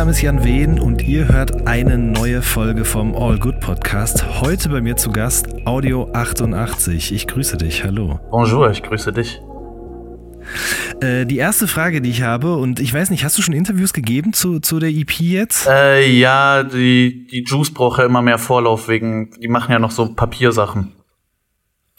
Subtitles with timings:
[0.00, 4.40] Name ist Jan Wehn und ihr hört eine neue Folge vom All Good Podcast.
[4.40, 7.12] Heute bei mir zu Gast Audio 88.
[7.12, 8.18] Ich grüße dich, hallo.
[8.30, 9.42] Bonjour, ich grüße dich.
[11.02, 13.92] Äh, die erste Frage, die ich habe, und ich weiß nicht, hast du schon Interviews
[13.92, 15.66] gegeben zu, zu der EP jetzt?
[15.66, 19.90] Äh, ja, die, die Juice braucht ja immer mehr Vorlauf wegen, die machen ja noch
[19.90, 20.94] so Papiersachen.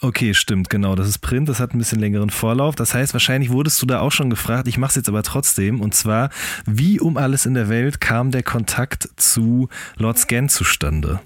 [0.04, 0.96] Okay, stimmt, genau.
[0.96, 2.74] Das ist Print, das hat ein bisschen längeren Vorlauf.
[2.74, 4.66] Das heißt, wahrscheinlich wurdest du da auch schon gefragt.
[4.66, 5.80] Ich mache es jetzt aber trotzdem.
[5.80, 6.30] Und zwar,
[6.66, 11.20] wie um alles in der Welt kam der Kontakt zu Lord Scan zustande?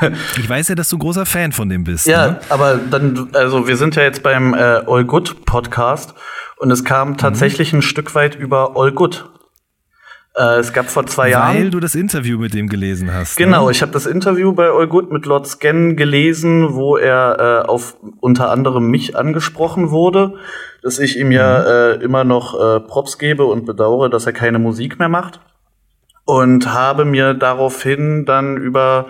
[0.38, 2.06] ich weiß ja, dass du großer Fan von dem bist.
[2.06, 2.40] Ja, ne?
[2.50, 6.14] aber dann, also wir sind ja jetzt beim äh, All Good Podcast
[6.58, 9.28] und es kam tatsächlich ein Stück weit über All Good.
[10.36, 11.56] Äh, es gab vor zwei Jahren.
[11.56, 13.36] Weil du das Interview mit dem gelesen hast.
[13.36, 13.70] Genau, Ne?
[13.72, 17.96] ich habe das Interview bei All Good mit Lord Scan gelesen, wo er äh, auf
[18.20, 20.34] unter anderem mich angesprochen wurde,
[20.82, 21.62] dass ich ihm ja
[21.92, 25.40] äh, immer noch äh, Props gebe und bedauere, dass er keine Musik mehr macht.
[26.24, 29.06] Und habe mir daraufhin dann über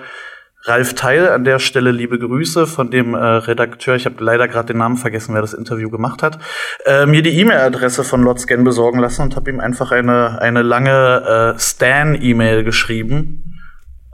[0.66, 4.68] Ralf Teil an der Stelle liebe Grüße von dem äh, Redakteur, ich habe leider gerade
[4.68, 6.38] den Namen vergessen, wer das Interview gemacht hat,
[6.86, 10.62] äh, mir die E-Mail-Adresse von Lord Scan besorgen lassen und habe ihm einfach eine, eine
[10.62, 13.60] lange äh, Stan-E-Mail geschrieben.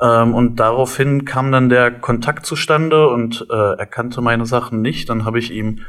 [0.03, 5.09] Ähm, und daraufhin kam dann der Kontakt zustande und äh, er kannte meine Sachen nicht.
[5.09, 5.81] Dann habe ich ihm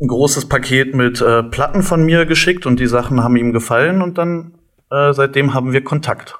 [0.00, 4.02] ein großes Paket mit äh, Platten von mir geschickt und die Sachen haben ihm gefallen
[4.02, 4.54] und dann
[4.90, 6.36] äh, seitdem haben wir Kontakt.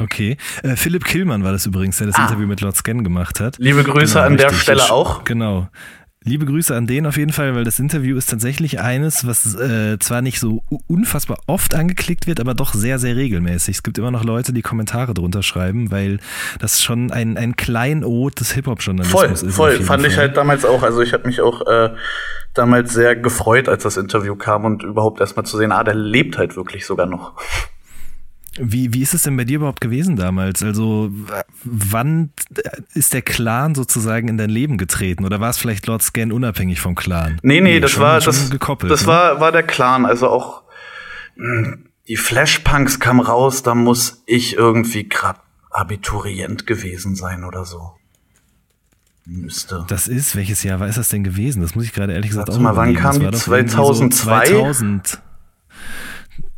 [0.00, 0.36] Okay.
[0.62, 2.24] Äh, Philipp Killmann war das übrigens, der das Ah.
[2.24, 3.56] Interview mit Lord Scan gemacht hat.
[3.58, 4.62] Liebe Grüße Genau, an der richtig.
[4.62, 5.24] Stelle Ich- auch.
[5.24, 5.68] Genau.
[6.26, 9.98] Liebe Grüße an den auf jeden Fall, weil das Interview ist tatsächlich eines, was äh,
[9.98, 13.76] zwar nicht so unfassbar oft angeklickt wird, aber doch sehr, sehr regelmäßig.
[13.76, 16.18] Es gibt immer noch Leute, die Kommentare drunter schreiben, weil
[16.60, 19.54] das schon ein, ein Kleinod des Hip-Hop-Journalismus ist.
[19.54, 19.82] voll.
[19.82, 20.28] Fand ich Fall.
[20.28, 20.82] halt damals auch.
[20.82, 21.90] Also ich habe mich auch äh,
[22.54, 26.38] damals sehr gefreut, als das Interview kam und überhaupt erstmal zu sehen, ah, der lebt
[26.38, 27.34] halt wirklich sogar noch.
[28.60, 30.62] Wie, wie ist es denn bei dir überhaupt gewesen damals?
[30.62, 31.10] Also,
[31.64, 32.30] wann
[32.94, 35.24] ist der Clan sozusagen in dein Leben getreten?
[35.24, 37.38] Oder war es vielleicht Lord Scan unabhängig vom Clan?
[37.42, 38.92] Nee, nee, das schon- war schon das, gekoppelt.
[38.92, 39.08] das ne?
[39.08, 40.62] war war der Clan, also auch
[41.36, 45.40] mh, die Flashpunks kamen raus, da muss ich irgendwie grad
[45.70, 47.94] Abiturient gewesen sein oder so.
[49.26, 49.84] Müsste.
[49.88, 51.62] Das ist, welches Jahr war ist das denn gewesen?
[51.62, 53.24] Das muss ich gerade ehrlich gesagt Warte auch mal, wann kam die?
[53.24, 54.46] war doch irgendwie 2002?
[54.46, 55.18] So 2000.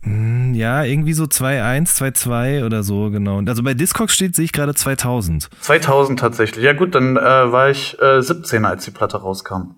[0.06, 3.42] Hm, Ja, irgendwie so 2.1, 2.2 oder so, genau.
[3.44, 5.48] Also bei Discogs steht, sehe ich gerade 2000.
[5.60, 6.64] 2000 tatsächlich.
[6.64, 9.74] Ja gut, dann äh, war ich äh, 17, als die Platte rauskam.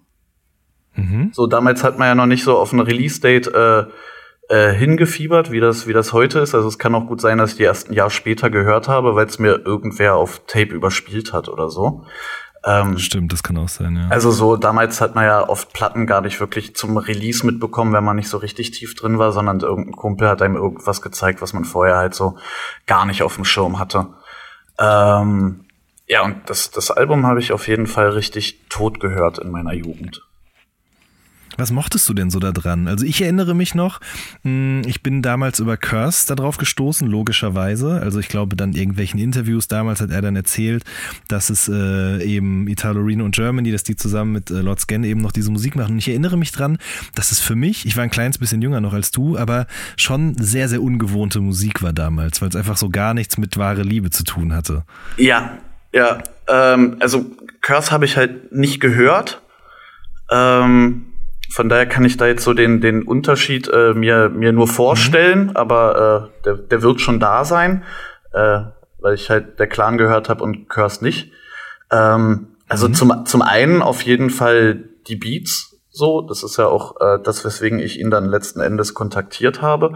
[0.95, 1.31] Mhm.
[1.33, 3.85] So damals hat man ja noch nicht so auf ein Release-Date äh,
[4.51, 6.55] äh, hingefiebert, wie das wie das heute ist.
[6.55, 9.15] Also es kann auch gut sein, dass ich die erst ein Jahr später gehört habe,
[9.15, 12.05] weil es mir irgendwer auf Tape überspielt hat oder so.
[12.69, 14.09] Ähm, Stimmt, das kann auch sein, ja.
[14.11, 18.05] also so damals hat man ja oft Platten gar nicht wirklich zum Release mitbekommen, wenn
[18.05, 21.55] man nicht so richtig tief drin war, sondern irgendein Kumpel hat einem irgendwas gezeigt, was
[21.55, 22.37] man vorher halt so
[22.87, 24.09] gar nicht auf dem Schirm hatte.
[24.79, 25.65] Ähm,
[26.07, 29.73] ja, und das, das Album habe ich auf jeden Fall richtig tot gehört in meiner
[29.73, 30.28] Jugend.
[31.59, 32.87] Was mochtest du denn so da dran?
[32.87, 34.01] Also ich erinnere mich noch,
[34.45, 38.01] mh, ich bin damals über Curse darauf gestoßen, logischerweise.
[38.01, 40.85] Also ich glaube dann irgendwelchen Interviews damals hat er dann erzählt,
[41.27, 45.03] dass es äh, eben Italo Reno und Germany, dass die zusammen mit äh, Lord Scan
[45.03, 45.93] eben noch diese Musik machen.
[45.93, 46.79] Und ich erinnere mich dran,
[47.17, 49.67] dass es für mich, ich war ein kleines bisschen jünger noch als du, aber
[49.97, 53.83] schon sehr, sehr ungewohnte Musik war damals, weil es einfach so gar nichts mit wahre
[53.83, 54.85] Liebe zu tun hatte.
[55.17, 55.59] Ja,
[55.93, 56.23] ja.
[56.47, 57.27] Ähm, also
[57.63, 59.43] Curse habe ich halt nicht gehört.
[60.31, 61.07] Ähm,
[61.51, 65.57] von daher kann ich da jetzt so den, den Unterschied äh, mir, mir nur vorstellen,
[65.57, 67.85] aber äh, der, der wird schon da sein,
[68.33, 68.61] äh,
[69.01, 71.33] weil ich halt der Clan gehört habe und Curse nicht.
[71.91, 77.01] Ähm, also zum, zum einen auf jeden Fall die Beats so, das ist ja auch
[77.01, 79.95] äh, das, weswegen ich ihn dann letzten Endes kontaktiert habe,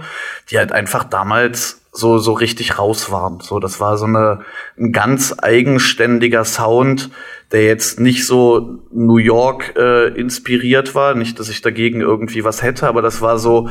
[0.51, 3.39] die halt einfach damals so so richtig raus waren.
[3.41, 4.41] So, das war so eine
[4.77, 7.11] ein ganz eigenständiger Sound,
[7.53, 11.15] der jetzt nicht so New York äh, inspiriert war.
[11.15, 13.69] Nicht, dass ich dagegen irgendwie was hätte, aber das war so,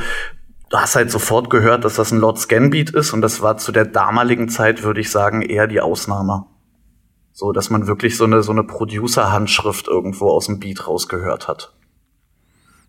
[0.70, 3.58] du hast halt sofort gehört, dass das ein Lord Scan Beat ist und das war
[3.58, 6.46] zu der damaligen Zeit, würde ich sagen, eher die Ausnahme.
[7.32, 11.72] So, dass man wirklich so eine so eine Producer-Handschrift irgendwo aus dem Beat rausgehört hat.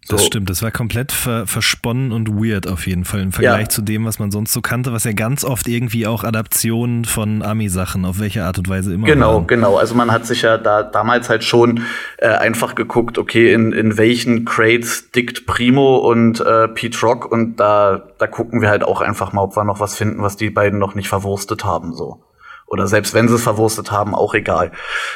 [0.10, 0.28] Das So.
[0.28, 3.70] stimmt, das war komplett ver versponnen und weird auf jeden Fall im Vergleich Ja.
[3.70, 7.42] zu dem, was man sonst so kannte, was ja ganz oft irgendwie auch Adaptionen von
[7.42, 9.48] Ami-Sachen, auf welche Art und Weise immer Genau, waren.
[9.48, 9.78] genau.
[9.78, 11.84] Also man hat sich ja da damals halt schon
[12.18, 17.56] äh, einfach geguckt, okay, in, in welchen Crates dickt Primo und äh, Pete Rock und
[17.56, 20.50] da, da gucken wir halt auch einfach mal, ob wir noch was finden, was die
[20.50, 22.24] beiden noch nicht verwurstet haben, so.
[22.68, 24.72] Oder selbst wenn sie es verwurstet haben, auch egal.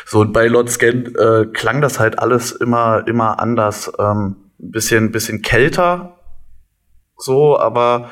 [0.06, 3.92] So, und bei Lord Scan äh, klang das halt alles immer, immer anders.
[4.00, 6.20] Ähm, bisschen, bisschen kälter,
[7.18, 8.10] so, aber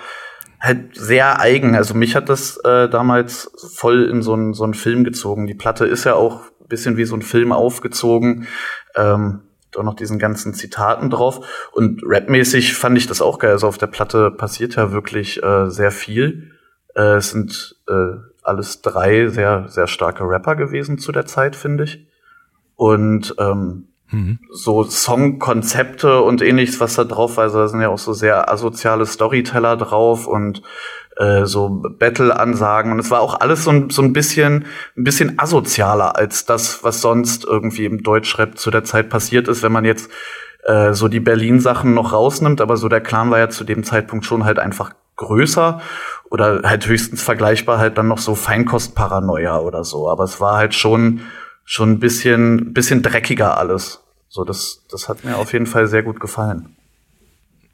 [0.59, 1.75] halt sehr eigen.
[1.75, 5.47] Also mich hat das äh, damals voll in so einen so einen Film gezogen.
[5.47, 8.47] Die Platte ist ja auch ein bisschen wie so ein Film aufgezogen.
[8.95, 11.67] Ähm, da noch diesen ganzen Zitaten drauf.
[11.73, 13.51] Und rapmäßig fand ich das auch geil.
[13.51, 16.51] Also auf der Platte passiert ja wirklich äh, sehr viel.
[16.95, 21.83] Äh, es sind äh, alles drei sehr, sehr starke Rapper gewesen zu der Zeit, finde
[21.83, 22.07] ich.
[22.75, 24.39] Und ähm, Mhm.
[24.51, 27.45] so Songkonzepte und ähnliches, was da drauf war.
[27.45, 30.61] Also da sind ja auch so sehr asoziale Storyteller drauf und
[31.17, 32.91] äh, so Battle-Ansagen.
[32.91, 34.65] Und es war auch alles so ein, so ein bisschen,
[34.95, 39.63] ein bisschen asozialer als das, was sonst irgendwie im Deutschrap zu der Zeit passiert ist,
[39.63, 40.11] wenn man jetzt
[40.65, 42.61] äh, so die Berlin-Sachen noch rausnimmt.
[42.61, 45.81] Aber so der Clan war ja zu dem Zeitpunkt schon halt einfach größer
[46.29, 50.09] oder halt höchstens vergleichbar halt dann noch so Feinkostparanoia oder so.
[50.09, 51.21] Aber es war halt schon
[51.65, 53.99] schon ein bisschen, bisschen dreckiger alles.
[54.29, 56.75] So, das, das hat mir auf jeden Fall sehr gut gefallen.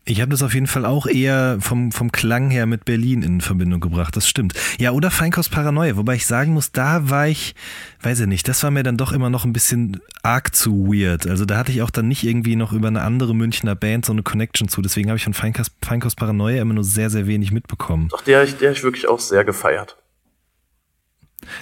[0.04, 3.40] Ich habe das auf jeden Fall auch eher vom, vom Klang her mit Berlin in
[3.40, 4.54] Verbindung gebracht, das stimmt.
[4.80, 7.54] Ja, oder Feinkost Paranoia, wobei ich sagen muss, da war ich,
[8.02, 11.28] weiß ich nicht, das war mir dann doch immer noch ein bisschen arg zu weird.
[11.28, 14.12] Also da hatte ich auch dann nicht irgendwie noch über eine andere Münchner Band so
[14.12, 14.82] eine Connection zu.
[14.82, 18.08] Deswegen habe ich von Feinkost, Feinkost Paranoia immer nur sehr, sehr wenig mitbekommen.
[18.10, 19.98] Doch, die habe ich, die hab ich wirklich auch sehr gefeiert.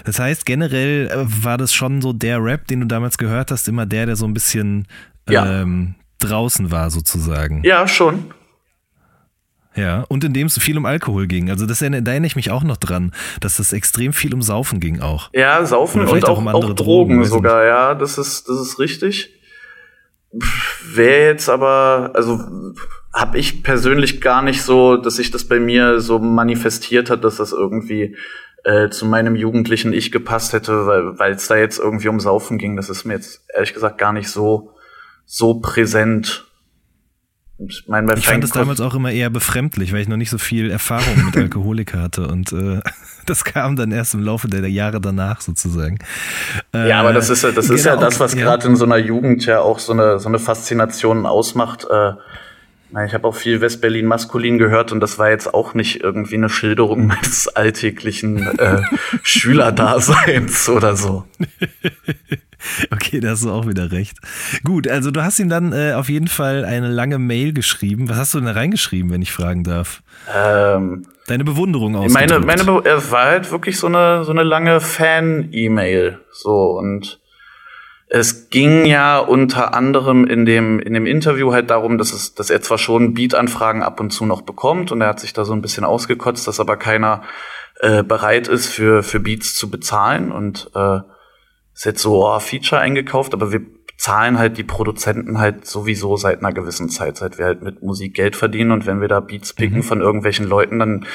[0.06, 3.68] Das heißt, generell äh, war das schon so der Rap, den du damals gehört hast,
[3.68, 4.88] immer der, der so ein bisschen
[5.30, 5.62] Ja.
[5.62, 7.64] ähm, draußen war sozusagen.
[7.64, 8.26] Ja, schon.
[9.76, 11.50] Ja, und in dem es viel um Alkohol ging.
[11.50, 14.42] Also das erinnere, da erinnere ich mich auch noch dran, dass es extrem viel um
[14.42, 15.30] Saufen ging auch.
[15.34, 18.50] Ja, saufen und auch auch, um auch, andere Drogen, Drogen, ich sogar, ja, das ist,
[18.50, 19.30] das ist richtig.
[20.94, 22.40] Wäre jetzt aber, also
[23.14, 27.38] habe ich persönlich gar nicht so, dass sich das bei mir so manifestiert hat, dass
[27.38, 28.16] das irgendwie
[28.64, 30.86] äh, zu meinem jugendlichen Ich gepasst hätte,
[31.18, 32.76] weil es da jetzt irgendwie um Saufen ging.
[32.76, 34.74] Das ist mir jetzt ehrlich gesagt gar nicht so
[35.30, 36.46] so präsent.
[37.60, 40.38] Ich, mein, Ich fand es damals auch immer eher befremdlich, weil ich noch nicht so
[40.38, 42.80] viel Erfahrung mit Alkoholiker hatte und äh,
[43.26, 46.00] das kam dann erst im Laufe der Jahre danach sozusagen.
[46.74, 48.42] Äh, Ja, aber das ist ja, das ist ja genau, das, was ja.
[48.42, 51.86] gerade in so einer Jugend ja auch so eine, so eine Faszination ausmacht.
[51.90, 52.14] Äh,
[53.06, 56.50] ich habe auch viel Westberlin maskulin gehört und das war jetzt auch nicht irgendwie eine
[56.50, 58.82] Schilderung meines alltäglichen äh,
[59.24, 61.26] Schülerdaseins oder so.
[62.92, 64.18] Okay, da hast du auch wieder recht.
[64.66, 68.10] Gut, also du hast ihm dann äh, auf jeden Fall eine lange Mail geschrieben.
[68.10, 70.04] Was hast du denn da reingeschrieben, wenn ich fragen darf?
[70.36, 72.32] Ähm, Deine Bewunderung ausgedrückt.
[72.46, 76.20] meine, meine, Be- es war halt wirklich so eine, so eine lange Fan-E-Mail.
[76.34, 77.22] So, und
[78.12, 82.50] es ging ja unter anderem in dem, in dem Interview halt darum, dass es, dass
[82.50, 85.54] er zwar schon Beat-Anfragen ab und zu noch bekommt und er hat sich da so
[85.54, 87.22] ein bisschen ausgekotzt, dass aber keiner
[87.82, 91.00] äh, bereit ist, für, für Beats zu bezahlen und äh,
[91.74, 93.62] ist jetzt so, oh, Feature eingekauft, aber wir
[93.96, 98.16] zahlen halt die Produzenten halt sowieso seit einer gewissen Zeit, seit wir halt mit Musik
[98.16, 101.06] Geld verdienen und wenn wir da Beats picken von irgendwelchen Leuten, dann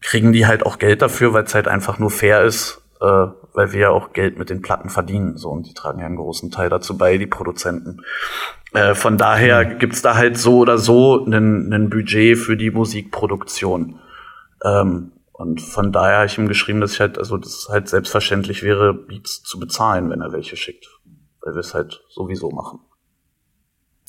[0.00, 3.72] kriegen die halt auch Geld dafür, weil es halt einfach nur fair ist, äh, weil
[3.72, 6.50] wir ja auch Geld mit den Platten verdienen, so und die tragen ja einen großen
[6.50, 8.02] Teil dazu bei, die Produzenten.
[8.72, 13.98] Äh, von daher gibt's da halt so oder so einen Budget für die Musikproduktion.
[14.64, 17.88] Ähm, und von daher habe ich ihm geschrieben, dass ich halt, also dass es halt
[17.88, 20.88] selbstverständlich wäre, Beats zu bezahlen, wenn er welche schickt.
[21.42, 22.80] Weil wir es halt sowieso machen.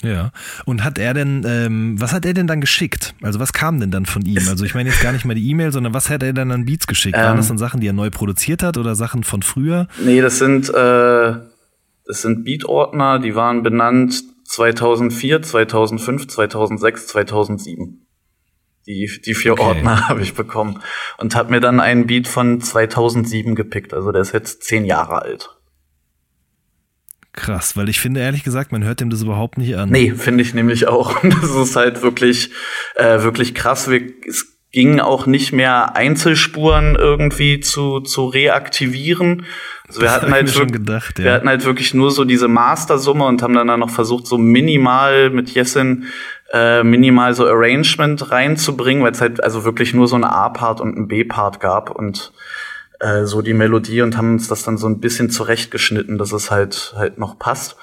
[0.04, 0.32] Ja.
[0.66, 3.16] Und hat er denn, ähm, was hat er denn dann geschickt?
[3.22, 4.48] Also was kam denn dann von ihm?
[4.48, 6.66] Also ich meine jetzt gar nicht mal die E-Mail, sondern was hat er dann an
[6.66, 7.18] Beats geschickt?
[7.18, 7.38] Waren Ähm.
[7.38, 9.88] das dann Sachen, die er neu produziert hat oder Sachen von früher?
[10.04, 11.34] Nee, das sind, äh,
[12.06, 18.04] das sind Beat-Ordner, die waren benannt 2004, 2005, 2006, 2007.
[18.86, 19.64] Die, die vier Okay.
[19.64, 20.80] Ordner habe ich bekommen
[21.18, 23.94] und habe mir dann einen Beat von 2007 gepickt.
[23.94, 25.57] Also der ist jetzt zehn Jahre alt.
[27.38, 29.90] Krass, weil ich finde ehrlich gesagt, man hört ihm das überhaupt nicht an.
[29.90, 31.24] Nee, finde ich nämlich auch.
[31.24, 32.50] Und das ist halt wirklich,
[32.96, 33.90] äh, wirklich krass.
[33.92, 39.46] Wir, es ging auch nicht mehr Einzelspuren irgendwie zu, zu reaktivieren.
[39.88, 41.26] Also wir hatten halt mir schon wirk- gedacht, ja.
[41.26, 44.40] wir hatten halt wirklich nur so diese Mastersumme und haben dann, dann noch versucht, so
[44.40, 46.06] minimal mit Jessin
[46.54, 50.98] äh, minimal so Arrangement reinzubringen, weil es halt also wirklich nur so eine A-Part und
[50.98, 52.32] ein B-Part gab und
[53.00, 56.52] äh, so die Melodie und haben uns das dann so ein bisschen zurechtgeschnitten, dass es
[56.52, 57.76] halt halt noch passt.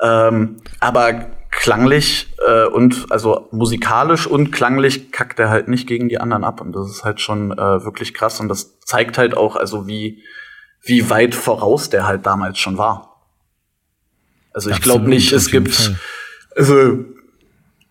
[0.00, 6.18] Ähm, aber klanglich äh, und also musikalisch und klanglich kackt er halt nicht gegen die
[6.18, 9.56] anderen ab und das ist halt schon äh, wirklich krass und das zeigt halt auch
[9.56, 10.22] also wie
[10.82, 13.10] wie weit voraus der halt damals schon war.
[14.52, 15.96] Also ich glaube nicht, es gibt Fall.
[16.56, 17.04] also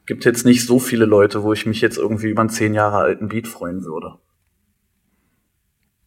[0.06, 2.98] gibt jetzt nicht so viele Leute, wo ich mich jetzt irgendwie über einen zehn Jahre
[2.98, 4.16] alten Beat freuen würde.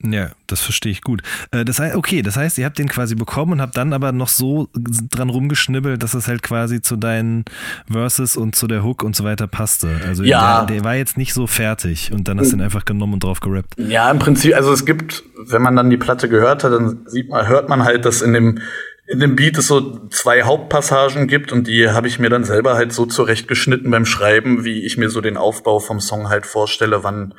[0.05, 1.23] Ja, das verstehe ich gut.
[1.51, 4.13] Äh, das heißt, okay, das heißt, ihr habt den quasi bekommen und habt dann aber
[4.13, 4.69] noch so
[5.11, 7.45] dran rumgeschnibbelt, dass es halt quasi zu deinen
[7.91, 10.01] Verses und zu der Hook und so weiter passte.
[10.07, 10.65] Also ja.
[10.65, 13.25] der, der war jetzt nicht so fertig und dann hast du ihn einfach genommen und
[13.25, 13.75] drauf gerappt.
[13.77, 17.29] Ja, im Prinzip, also es gibt, wenn man dann die Platte gehört hat, dann sieht
[17.29, 18.59] man, hört man halt, dass in dem
[19.07, 22.75] in dem Beat es so zwei Hauptpassagen gibt und die habe ich mir dann selber
[22.75, 27.05] halt so zurechtgeschnitten beim Schreiben, wie ich mir so den Aufbau vom Song halt vorstelle,
[27.05, 27.35] wann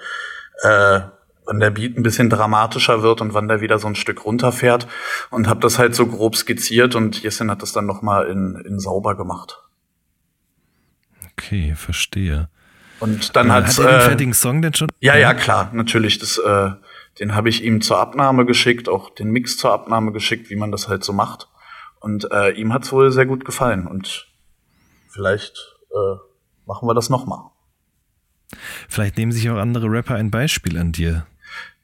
[0.61, 0.99] äh,
[1.45, 4.87] wann der Beat ein bisschen dramatischer wird und wann der wieder so ein Stück runterfährt
[5.29, 8.55] und habe das halt so grob skizziert und Jessin hat das dann noch mal in,
[8.65, 9.61] in sauber gemacht.
[11.31, 12.49] Okay, verstehe.
[12.99, 14.87] Und dann äh, hat, hat er den äh, fertigen Song denn schon?
[14.99, 16.19] Ja, ja, klar, natürlich.
[16.19, 16.71] Das, äh,
[17.19, 20.71] den habe ich ihm zur Abnahme geschickt, auch den Mix zur Abnahme geschickt, wie man
[20.71, 21.49] das halt so macht.
[21.99, 23.87] Und äh, ihm hat's wohl sehr gut gefallen.
[23.87, 24.27] Und
[25.09, 26.17] vielleicht äh,
[26.65, 27.51] machen wir das noch mal.
[28.87, 31.25] Vielleicht nehmen sich auch andere Rapper ein Beispiel an dir.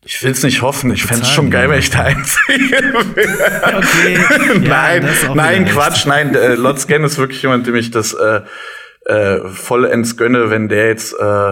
[0.06, 0.92] Ich will's nicht hoffen.
[0.92, 3.78] Ich fände schon geil, wenn ich der Einzige wäre.
[3.78, 4.60] Okay.
[4.60, 6.34] nein, ja, nein, Quatsch, nein.
[6.36, 8.42] Äh, Lotz Gen ist wirklich jemand, dem ich das äh,
[9.06, 11.52] äh, vollends gönne, wenn der jetzt äh,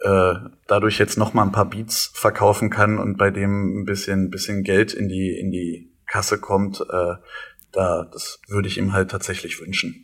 [0.00, 0.34] äh,
[0.66, 4.62] dadurch jetzt noch mal ein paar Beats verkaufen kann und bei dem ein bisschen, bisschen
[4.62, 6.80] Geld in die in die Kasse kommt.
[6.80, 7.14] Äh,
[7.72, 10.03] da, das würde ich ihm halt tatsächlich wünschen.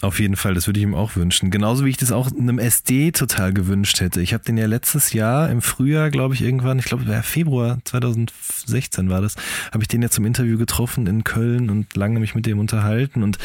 [0.00, 1.50] Auf jeden Fall, das würde ich ihm auch wünschen.
[1.50, 4.20] Genauso wie ich das auch einem SD total gewünscht hätte.
[4.20, 9.10] Ich habe den ja letztes Jahr im Frühjahr, glaube ich, irgendwann, ich glaube, Februar 2016
[9.10, 9.34] war das,
[9.72, 13.24] habe ich den ja zum Interview getroffen in Köln und lange mich mit dem unterhalten.
[13.24, 13.38] Und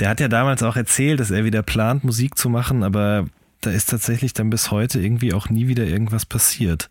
[0.00, 3.26] der hat ja damals auch erzählt, dass er wieder plant, Musik zu machen, aber
[3.60, 6.90] da ist tatsächlich dann bis heute irgendwie auch nie wieder irgendwas passiert.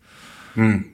[0.54, 0.86] Hm.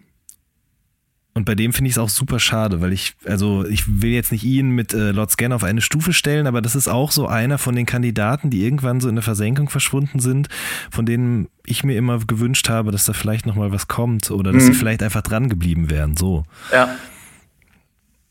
[1.38, 4.32] Und bei dem finde ich es auch super schade, weil ich, also ich will jetzt
[4.32, 7.28] nicht ihn mit äh, Lord Scan auf eine Stufe stellen, aber das ist auch so
[7.28, 10.48] einer von den Kandidaten, die irgendwann so in der Versenkung verschwunden sind,
[10.90, 14.64] von denen ich mir immer gewünscht habe, dass da vielleicht nochmal was kommt oder dass
[14.64, 14.66] mhm.
[14.66, 16.16] sie vielleicht einfach dran geblieben wären.
[16.16, 16.42] So.
[16.72, 16.88] Ja.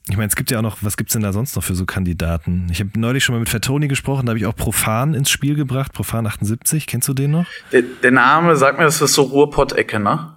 [0.09, 1.75] Ich meine, es gibt ja auch noch, was gibt es denn da sonst noch für
[1.75, 2.67] so Kandidaten?
[2.73, 5.55] Ich habe neulich schon mal mit Fatoni gesprochen, da habe ich auch Profan ins Spiel
[5.55, 7.45] gebracht, Profan 78, kennst du den noch?
[7.71, 10.33] Der, der Name, sag mir, das ist so Ruhrpott-Ecke, ne?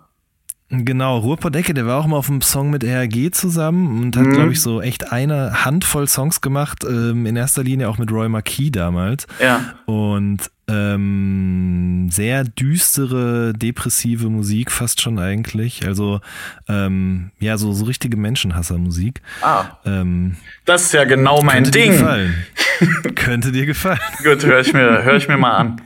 [0.73, 4.33] Genau, Ruhrpott-Ecke, der war auch mal auf einem Song mit RG zusammen und hat, mhm.
[4.33, 8.29] glaube ich, so echt eine Handvoll Songs gemacht, ähm, in erster Linie auch mit Roy
[8.29, 9.27] Marquis damals.
[9.41, 9.75] Ja.
[9.87, 15.85] Und ähm, sehr düstere, depressive Musik fast schon eigentlich.
[15.89, 16.21] Also
[16.69, 19.23] ähm, ja, so, so richtige Menschenhasser-Musik.
[19.43, 19.65] Ah.
[19.85, 20.37] Ähm,
[20.67, 21.91] das ist ja genau mein könnte Ding.
[21.91, 22.35] Dir gefallen.
[23.17, 23.99] könnte dir gefallen.
[24.23, 25.81] Gut, höre ich, mir, hör ich mir mal an.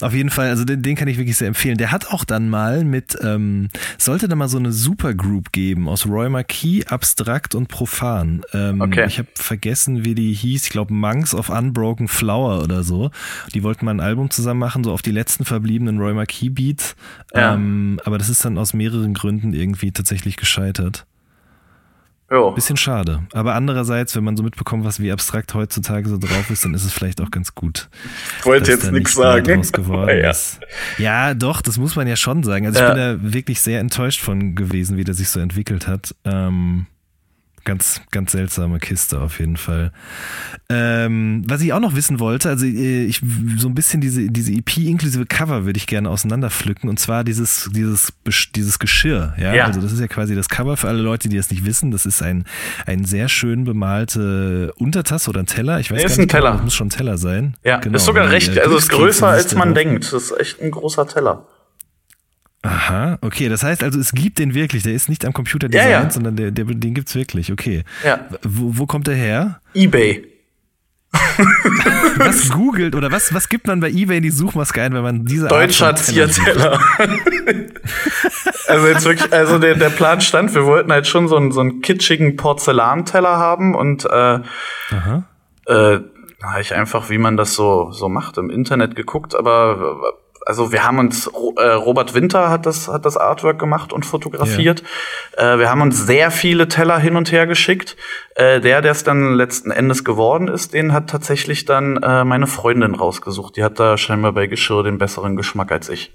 [0.00, 1.78] Auf jeden Fall, also den, den kann ich wirklich sehr empfehlen.
[1.78, 6.06] Der hat auch dann mal mit, ähm, sollte da mal so eine Supergroup geben aus
[6.06, 8.42] Roy Marquis, Abstrakt und Profan.
[8.52, 9.06] Ähm, okay.
[9.06, 10.64] Ich habe vergessen, wie die hieß.
[10.64, 13.10] Ich glaube Monks of Unbroken Flower oder so.
[13.54, 16.96] Die wollten mal ein Album zusammen machen, so auf die letzten verbliebenen Roy Marquis Beats.
[17.34, 17.54] Ja.
[17.54, 21.06] Ähm, aber das ist dann aus mehreren Gründen irgendwie tatsächlich gescheitert.
[22.30, 22.50] Jo.
[22.50, 23.22] Bisschen schade.
[23.32, 26.84] Aber andererseits, wenn man so mitbekommt, was wie abstrakt heutzutage so drauf ist, dann ist
[26.84, 27.88] es vielleicht auch ganz gut.
[28.40, 29.62] Ich wollte jetzt nichts sagen.
[30.98, 31.28] Ja.
[31.28, 31.34] ja.
[31.34, 32.66] doch, das muss man ja schon sagen.
[32.66, 36.14] Also ich bin da wirklich sehr enttäuscht von gewesen, wie der sich so entwickelt hat.
[36.24, 36.86] Ähm,
[37.66, 39.92] ganz, ganz seltsame Kiste auf jeden Fall.
[40.70, 43.20] Ähm, was ich auch noch wissen wollte, also äh, ich
[43.58, 47.68] so ein bisschen diese, diese EP inklusive Cover würde ich gerne auseinanderpflücken und zwar dieses,
[47.74, 48.14] dieses,
[48.54, 49.34] dieses Geschirr.
[49.36, 49.52] Ja?
[49.52, 49.66] ja?
[49.66, 51.90] Also das ist ja quasi das Cover für alle Leute, die das nicht wissen.
[51.90, 52.44] Das ist ein,
[52.86, 55.80] ein sehr schön bemalte Untertasse oder ein Teller.
[55.80, 56.52] Ich weiß nee, gar ist nicht, ein Teller.
[56.52, 57.56] Das muss schon ein Teller sein.
[57.64, 60.04] Ja, genau, ist sogar recht, also ist größer als man denkt.
[60.04, 61.44] Das ist echt ein großer Teller.
[62.66, 63.48] Aha, okay.
[63.48, 64.82] Das heißt also, es gibt den wirklich.
[64.82, 66.10] Der ist nicht am Computer designt, ja, ja.
[66.10, 67.52] sondern der, der, den gibt's wirklich.
[67.52, 67.84] Okay.
[68.04, 68.26] Ja.
[68.42, 69.60] Wo, wo kommt der her?
[69.74, 70.26] eBay.
[72.18, 75.24] was googelt oder was, was gibt man bei eBay in die Suchmaske ein, wenn man
[75.24, 76.78] diese Deutscher Zierteller.
[78.66, 81.60] also jetzt wirklich, also der, der Plan stand, wir wollten halt schon so einen, so
[81.60, 85.24] einen kitschigen Porzellanteller haben und äh, Aha.
[85.66, 86.00] äh,
[86.40, 90.12] da habe ich einfach, wie man das so, so macht, im Internet geguckt, aber
[90.46, 91.26] also wir haben uns,
[91.56, 94.82] äh, Robert Winter hat das, hat das Artwork gemacht und fotografiert.
[95.36, 95.54] Ja.
[95.54, 97.96] Äh, wir haben uns sehr viele Teller hin und her geschickt.
[98.36, 102.46] Äh, der, der es dann letzten Endes geworden ist, den hat tatsächlich dann äh, meine
[102.46, 103.56] Freundin rausgesucht.
[103.56, 106.12] Die hat da scheinbar bei Geschirr den besseren Geschmack als ich.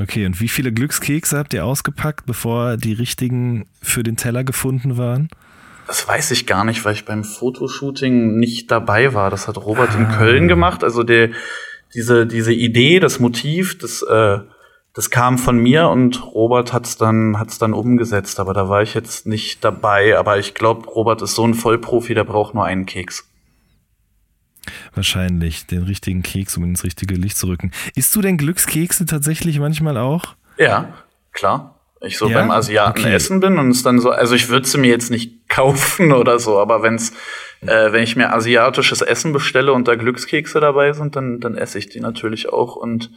[0.00, 4.96] Okay, und wie viele Glückskekse habt ihr ausgepackt, bevor die richtigen für den Teller gefunden
[4.96, 5.28] waren?
[5.86, 9.28] Das weiß ich gar nicht, weil ich beim Fotoshooting nicht dabei war.
[9.28, 9.98] Das hat Robert Ah.
[9.98, 10.82] in Köln gemacht.
[10.84, 11.30] Also der,
[11.94, 14.38] diese, diese Idee, das Motiv, das, äh,
[14.94, 18.40] das kam von mir und Robert hat's dann, hat's dann umgesetzt.
[18.40, 20.18] Aber da war ich jetzt nicht dabei.
[20.18, 23.28] Aber ich glaube, Robert ist so ein Vollprofi, der braucht nur einen Keks.
[24.94, 27.72] Wahrscheinlich den richtigen Keks, um ins richtige Licht zu rücken.
[27.94, 30.36] Isst du denn Glückskekse tatsächlich manchmal auch?
[30.58, 30.92] Ja,
[31.32, 31.81] klar.
[32.04, 32.38] Ich so Ja?
[32.40, 33.14] beim Asiaten Okay.
[33.14, 36.38] essen bin und es dann so, also ich würde sie mir jetzt nicht kaufen oder
[36.38, 37.12] so, aber wenn's,
[37.60, 41.78] äh, wenn ich mir asiatisches Essen bestelle und da Glückskekse dabei sind, dann, dann esse
[41.78, 43.10] ich die natürlich auch und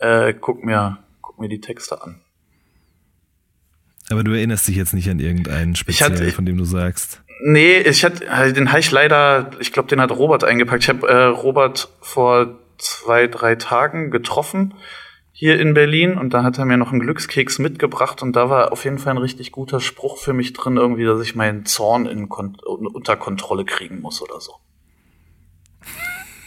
[0.00, 2.20] äh, guck mir, guck mir die Texte an.
[4.10, 7.22] Aber du erinnerst dich jetzt nicht an irgendeinen speziell, hatte- von dem du sagst.
[7.42, 10.82] Nee, ich hatte, äh, den habe ich leider, ich glaube, den hat Robert eingepackt.
[10.82, 14.74] Ich habe äh, Robert vor zwei, drei Tagen getroffen
[15.40, 18.72] hier in Berlin und da hat er mir noch einen Glückskeks mitgebracht und da war
[18.72, 22.04] auf jeden Fall ein richtig guter Spruch für mich drin, irgendwie, dass ich meinen Zorn
[22.04, 24.56] in Kon unter Kontrolle kriegen muss oder so.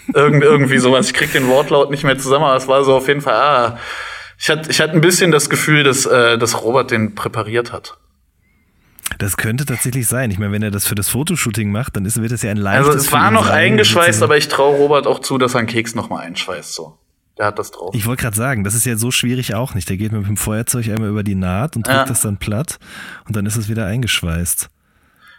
[0.14, 1.08] Irgend, irgendwie sowas.
[1.08, 3.80] Ich krieg den Wortlaut nicht mehr zusammen, aber es war so auf jeden Fall, ah,
[4.38, 7.98] ich hatte, ich hatte ein bisschen das Gefühl, dass, äh, dass Robert den präpariert hat.
[9.18, 10.30] Das könnte tatsächlich sein.
[10.30, 12.58] Ich meine, wenn er das für das Fotoshooting macht, dann ist, wird das ja ein
[12.58, 15.68] leichtes Also es war noch eingeschweißt, aber ich traue Robert auch zu, dass er einen
[15.68, 16.74] Keks noch mal einschweißt.
[16.74, 17.00] So,
[17.38, 17.94] der hat das drauf.
[17.96, 19.90] Ich wollte gerade sagen, das ist ja so schwierig auch nicht.
[19.90, 22.06] Der geht mit dem Feuerzeug einmal über die Naht und drückt Ja.
[22.06, 22.80] das dann platt
[23.26, 24.70] und dann ist es wieder eingeschweißt.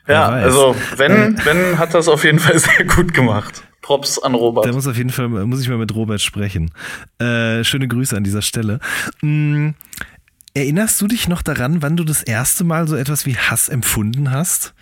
[0.09, 0.45] ja, weiß.
[0.45, 3.63] also wenn, wenn hat das auf jeden Fall sehr gut gemacht.
[3.81, 4.65] Props an Robert.
[4.67, 6.71] Da muss auf jeden Fall, muss ich mal mit Robert sprechen.
[7.19, 8.81] Äh, schöne Grüße an dieser Stelle.
[9.21, 9.71] Mm,
[10.55, 14.31] erinnerst du dich noch daran, wann du das erste Mal so etwas wie Hass empfunden
[14.31, 14.73] hast?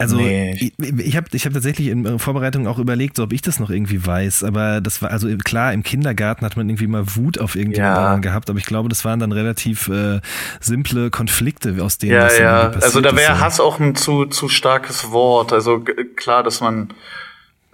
[0.00, 0.54] Also Nee.
[0.60, 3.58] ich, ich habe ich hab tatsächlich in äh, Vorbereitung auch überlegt, so, ob ich das
[3.58, 4.44] noch irgendwie weiß.
[4.44, 8.16] Aber das war, also klar, im Kindergarten hat man irgendwie mal Wut auf irgendjemanden Ja.
[8.18, 10.20] gehabt, aber ich glaube, das waren dann relativ äh,
[10.60, 12.64] simple Konflikte, aus denen ja, das ja.
[12.66, 13.40] passiert Also da wäre.
[13.40, 15.52] Hass auch ein zu, zu starkes Wort.
[15.52, 15.80] Also
[16.14, 16.94] klar, dass man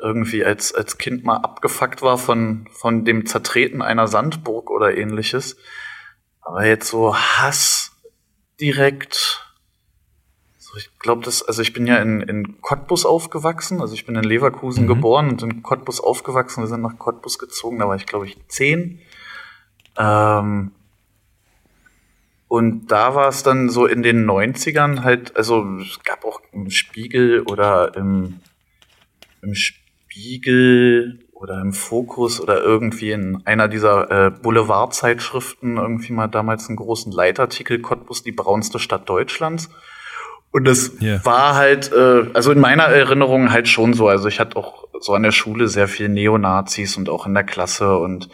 [0.00, 5.56] irgendwie als, als Kind mal abgefuckt war von, von dem Zertreten einer Sandburg oder ähnliches.
[6.40, 7.92] Aber jetzt so Hass
[8.60, 9.43] direkt.
[10.76, 13.80] Ich glaube, das, also ich bin ja in, in Cottbus aufgewachsen.
[13.80, 14.88] Also ich bin in Leverkusen Mhm.
[14.88, 16.62] geboren und in Cottbus aufgewachsen.
[16.62, 19.00] Wir sind nach Cottbus gezogen, da war ich, glaube ich, zehn.
[19.98, 20.72] Ähm,
[22.48, 26.70] und da war es dann so in den 90ern halt, also es gab auch im
[26.70, 28.40] Spiegel oder im,
[29.42, 36.68] im Spiegel oder im Fokus oder irgendwie in einer dieser äh, Boulevardzeitschriften irgendwie mal damals
[36.68, 39.68] einen großen Leitartikel Cottbus, die braunste Stadt Deutschlands.
[40.54, 41.24] Und das Ja.
[41.24, 44.06] war halt, äh, also in meiner Erinnerung halt schon so.
[44.06, 47.42] Also ich hatte auch so an der Schule sehr viel Neonazis und auch in der
[47.42, 48.28] Klasse und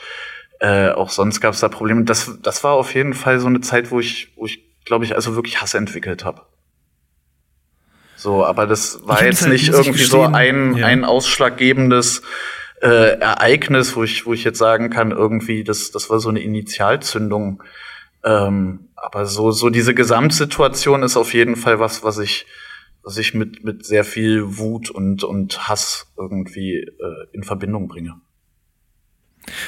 [0.61, 2.04] äh, auch sonst gab es da Probleme.
[2.04, 5.14] Das, das war auf jeden Fall so eine Zeit, wo ich, wo ich, glaube ich,
[5.14, 6.42] also wirklich Hass entwickelt habe.
[8.16, 10.88] So, aber das war Ich jetzt halt, nicht irgendwie so ein, ja.
[10.88, 12.20] ein ausschlaggebendes
[12.83, 16.40] äh, Ereignis, wo ich, wo ich jetzt sagen kann, irgendwie, das, das war so eine
[16.40, 17.62] Initialzündung.
[18.22, 22.46] Ähm, aber so, so diese Gesamtsituation ist auf jeden Fall was, was ich,
[23.02, 28.20] was ich mit, mit sehr viel Wut und, und Hass irgendwie äh, in Verbindung bringe.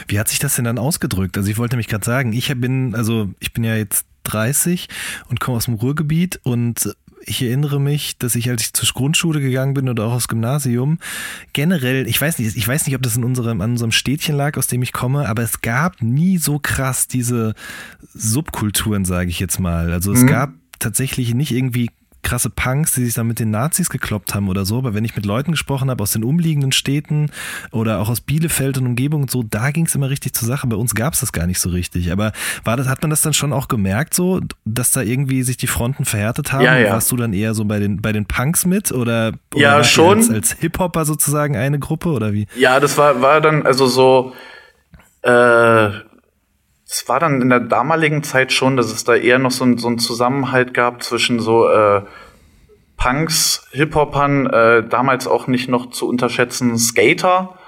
[0.06, 1.36] Wie hat sich das denn dann ausgedrückt?
[1.36, 4.88] Also ich wollte nämlich gerade sagen, ich bin, also ich bin ja jetzt 30
[5.28, 9.40] und komme aus dem Ruhrgebiet und ich erinnere mich, dass ich, als ich zur Grundschule
[9.40, 10.98] gegangen bin oder auch aufs Gymnasium,
[11.52, 14.56] generell, ich weiß nicht, ich weiß nicht, ob das in unserem, an unserem Städtchen lag,
[14.56, 17.54] aus dem ich komme, aber es gab nie so krass diese
[18.14, 19.92] Subkulturen, sage ich jetzt mal.
[19.92, 20.26] Also es Mhm.
[20.28, 21.90] gab tatsächlich nicht irgendwie
[22.22, 25.16] krasse Punks, die sich dann mit den Nazis gekloppt haben oder so, aber wenn ich
[25.16, 27.30] mit Leuten gesprochen habe aus den umliegenden Städten
[27.70, 30.66] oder auch aus Bielefeld und Umgebung und so, da ging es immer richtig zur Sache.
[30.66, 32.12] Bei uns gab es das gar nicht so richtig.
[32.12, 32.32] Aber
[32.64, 35.66] war das, hat man das dann schon auch gemerkt, so, dass da irgendwie sich die
[35.66, 36.64] Fronten verhärtet haben?
[36.64, 36.92] Ja, ja.
[36.92, 40.18] Warst du dann eher so bei den, bei den Punks mit oder, oder Ja, schon.
[40.18, 42.46] Als, als Hip-Hopper sozusagen eine Gruppe oder wie?
[42.56, 44.32] Ja, das war, war dann also so,
[45.22, 45.90] äh,
[46.92, 49.78] es war dann in der damaligen Zeit schon, dass es da eher noch so, ein,
[49.78, 52.02] so einen Zusammenhalt gab zwischen so äh,
[52.98, 57.58] Punks, Hip-Hopern, äh, damals auch nicht noch zu unterschätzen Skater,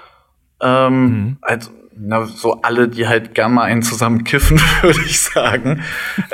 [0.61, 5.81] ähm, also na, so alle, die halt gern mal einen zusammen kiffen, würde ich sagen.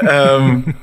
[0.02, 0.76] ähm,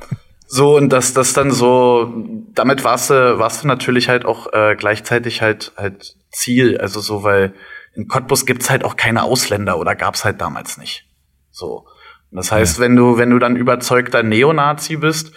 [0.46, 2.10] so, und dass das dann so,
[2.54, 6.78] damit warst du, warst du natürlich halt auch äh, gleichzeitig halt halt Ziel.
[6.78, 7.52] Also so, weil
[7.94, 11.04] in Cottbus gibt's halt auch keine Ausländer oder gab's halt damals nicht.
[11.50, 11.86] So.
[12.30, 15.32] Und das heißt, wenn du, wenn du dann überzeugter Neonazi bist,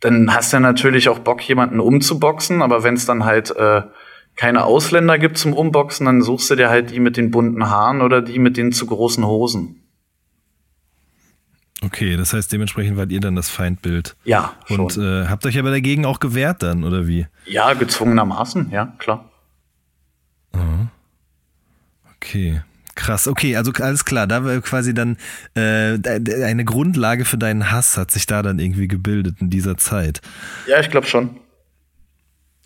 [0.00, 3.82] dann hast du natürlich auch Bock, jemanden umzuboxen, aber wenn es dann halt äh,
[4.34, 8.00] keine Ausländer gibt zum Umboxen, dann suchst du dir halt die mit den bunten Haaren
[8.00, 9.78] oder die mit den zu großen Hosen.
[11.84, 14.16] Okay, das heißt, dementsprechend wart ihr dann das Feindbild.
[14.24, 15.04] Ja, Und schon.
[15.04, 17.26] äh, habt euch aber dagegen auch gewehrt dann, oder wie?
[17.46, 19.28] ja, gezwungenermaßen, ja, klar.
[22.16, 22.62] Okay.
[22.94, 25.16] Krass, okay, also alles klar, da war quasi dann
[25.54, 25.98] äh,
[26.44, 30.20] eine Grundlage für deinen Hass hat sich da dann irgendwie gebildet in dieser Zeit.
[30.66, 31.40] Ja, ich glaube schon.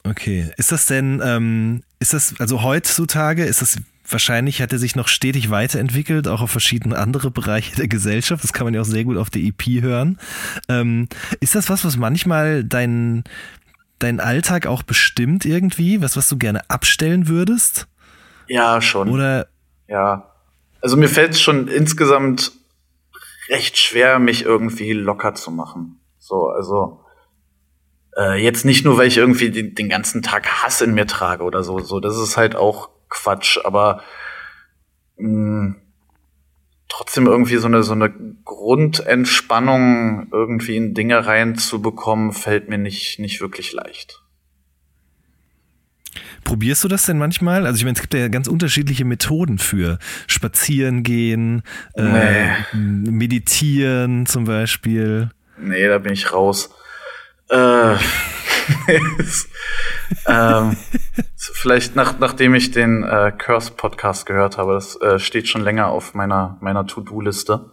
[0.02, 4.96] Okay, ist das denn, ähm, ist das, also heutzutage ist das wahrscheinlich, hat er sich
[4.96, 8.86] noch stetig weiterentwickelt, auch auf verschiedene andere Bereiche der Gesellschaft, das kann man ja auch
[8.86, 10.18] sehr gut auf der EP hören.
[10.68, 11.08] Ähm,
[11.40, 13.24] ist das was, was manchmal dein,
[13.98, 17.86] dein Alltag auch bestimmt irgendwie, was, was du gerne abstellen würdest?
[18.48, 19.08] Ja, schon.
[19.08, 19.48] Oder
[19.88, 20.32] Ja.
[20.80, 22.52] Also mir fällt es schon insgesamt
[23.48, 26.00] recht schwer, mich irgendwie locker zu machen.
[26.18, 27.00] So, also
[28.16, 31.44] äh, jetzt nicht nur, weil ich irgendwie den, den ganzen Tag Hass in mir trage
[31.44, 31.78] oder so.
[31.78, 34.02] So, das ist halt auch Quatsch, aber
[35.16, 35.76] mh,
[36.88, 38.10] trotzdem irgendwie so eine so eine
[38.44, 44.22] Grundentspannung irgendwie in Dinge reinzubekommen, fällt mir nicht nicht wirklich leicht.
[46.46, 47.66] Probierst du das denn manchmal?
[47.66, 54.44] Also ich meine, es gibt ja ganz unterschiedliche Methoden für Spazieren gehen, äh, meditieren zum
[54.44, 55.30] Beispiel.
[55.58, 56.70] Nee, da bin ich raus.
[57.50, 57.94] Äh,
[60.28, 60.76] ähm,
[61.36, 65.88] vielleicht nach, nachdem ich den äh, Curse Podcast gehört habe, das äh, steht schon länger
[65.88, 67.72] auf meiner meiner To-Do-Liste.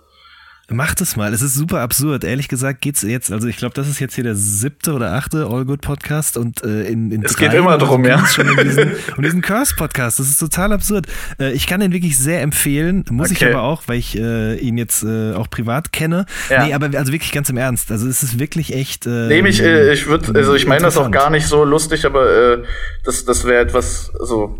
[0.69, 1.33] Mach das mal.
[1.33, 2.23] Es ist super absurd.
[2.23, 5.45] Ehrlich gesagt geht's jetzt, also ich glaube, das ist jetzt hier der siebte oder achte
[5.45, 8.15] All Good Podcast und äh, in, in Es geht immer so drum, ja.
[8.15, 10.19] ging's schon um diesen, um diesen Curse Podcast.
[10.19, 11.07] Das ist total absurd.
[11.37, 13.51] Äh, ich kann den wirklich sehr empfehlen, muss ich Okay.
[13.53, 16.25] aber auch, weil ich äh, ihn jetzt äh, auch privat kenne.
[16.49, 16.65] Ja.
[16.65, 17.91] Nee, aber also wirklich ganz im Ernst.
[17.91, 19.05] Also es ist wirklich echt.
[19.05, 22.53] Äh, Nee, äh, ich würde, also ich meine das auch gar nicht so lustig, aber
[22.53, 22.63] äh,
[23.03, 24.59] das, das wäre etwas, also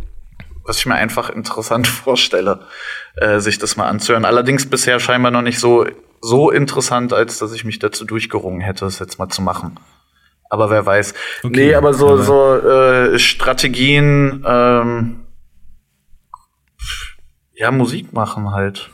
[0.65, 2.67] was ich mir einfach interessant vorstelle,
[3.15, 4.25] äh, sich das mal anzuhören.
[4.25, 5.85] Allerdings bisher scheinbar noch nicht so
[6.25, 9.77] so interessant, als dass ich mich dazu durchgerungen hätte, es jetzt mal zu machen.
[10.49, 11.13] Aber wer weiß.
[11.43, 12.55] Okay, nee, aber so, aber- so
[13.15, 15.25] äh, Strategien, ähm,
[17.55, 18.89] ja, Musik machen halt.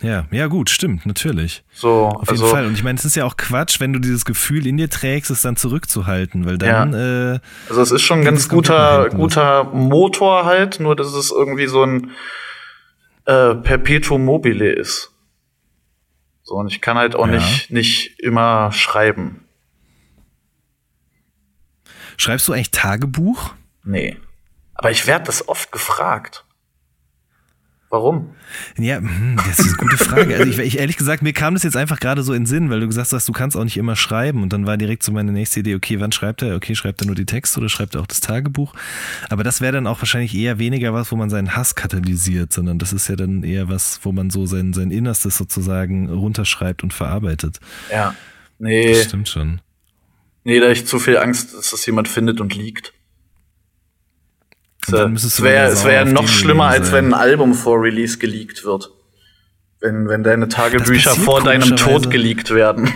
[0.00, 1.64] Ja, ja gut, stimmt, natürlich.
[1.72, 2.66] So, Auf jeden also, Fall.
[2.66, 5.30] Und ich meine, es ist ja auch Quatsch, wenn du dieses Gefühl in dir trägst,
[5.30, 10.44] es dann zurückzuhalten, weil dann, äh, Also es ist schon ein ganz guter, guter Motor
[10.44, 12.12] halt, nur dass es irgendwie so ein
[13.24, 15.12] äh, Perpetuum mobile ist.
[16.44, 17.34] So, und ich kann halt auch Ja.
[17.34, 19.44] nicht, nicht immer schreiben.
[22.16, 23.54] schreibst du eigentlich Tagebuch?
[23.84, 24.16] Nee.
[24.74, 26.44] Aber ich werde das oft gefragt.
[27.90, 28.34] Warum?
[28.76, 30.36] Ja, hm, das ist eine gute Frage.
[30.36, 32.68] Also ich, ich ehrlich gesagt, mir kam das jetzt einfach gerade so in den Sinn,
[32.68, 34.42] weil du gesagt hast, du kannst auch nicht immer schreiben.
[34.42, 36.54] Und dann war direkt so meine nächste Idee, okay, wann schreibt er?
[36.56, 38.74] Okay, schreibt er nur die Texte oder schreibt er auch das Tagebuch?
[39.30, 42.78] Aber das wäre dann auch wahrscheinlich eher weniger was, wo man seinen Hass katalysiert, sondern
[42.78, 46.92] das ist ja dann eher was, wo man so sein, sein Innerstes sozusagen runterschreibt und
[46.92, 47.58] verarbeitet.
[47.90, 48.14] Ja.
[48.58, 49.60] Nee, Das stimmt schon.
[50.44, 52.92] nee, da ich zu viel Angst, dass das jemand findet und liegt.
[54.90, 58.90] Müsstest Es wäre es wär noch schlimmer, als wenn ein Album vor Release geleakt wird.
[59.80, 62.92] Wenn, wenn deine Tagebücher vor deinem Tod geleakt werden.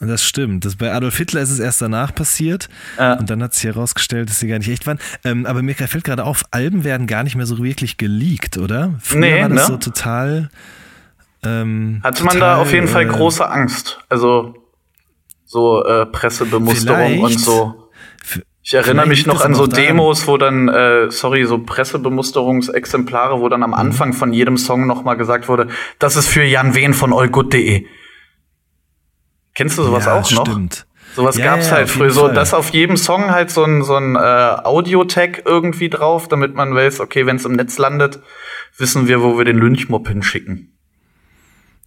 [0.00, 0.64] Das stimmt.
[0.64, 2.68] Das, bei Adolf Hitler ist es erst danach passiert.
[2.98, 3.14] Ja.
[3.14, 4.98] Und dann hat sich herausgestellt, dass sie gar nicht echt waren.
[5.24, 8.94] Ähm, aber mir fällt gerade auf, Alben werden gar nicht mehr so wirklich geleakt, oder?
[9.00, 9.74] Früher Nee, war das ne?
[9.74, 10.50] so total.
[11.44, 14.00] Ähm, Hatte man total, da auf jeden Fall äh, große Angst.
[14.08, 14.54] Also
[15.44, 17.81] so äh, Pressebemusterung und so.
[18.64, 23.50] Ich erinnere mich noch an so Demos, wo dann, äh, sorry, so Pressebemusterungsexemplare, wo Mhm.
[23.50, 25.66] dann am Anfang von jedem Song noch mal gesagt wurde,
[25.98, 27.84] das ist für Jan Wehn von allgood.de.
[29.54, 30.46] Kennst du sowas ja, auch noch?
[30.46, 30.86] Stimmt.
[31.14, 33.96] Sowas Ja, gab's ja, halt früher so, dass auf jedem Song halt so ein, so
[33.96, 38.20] ein äh, Audio-Tag irgendwie drauf, damit man weiß, okay, wenn es im Netz landet,
[38.78, 40.78] wissen wir, wo wir den Lynchmob hinschicken.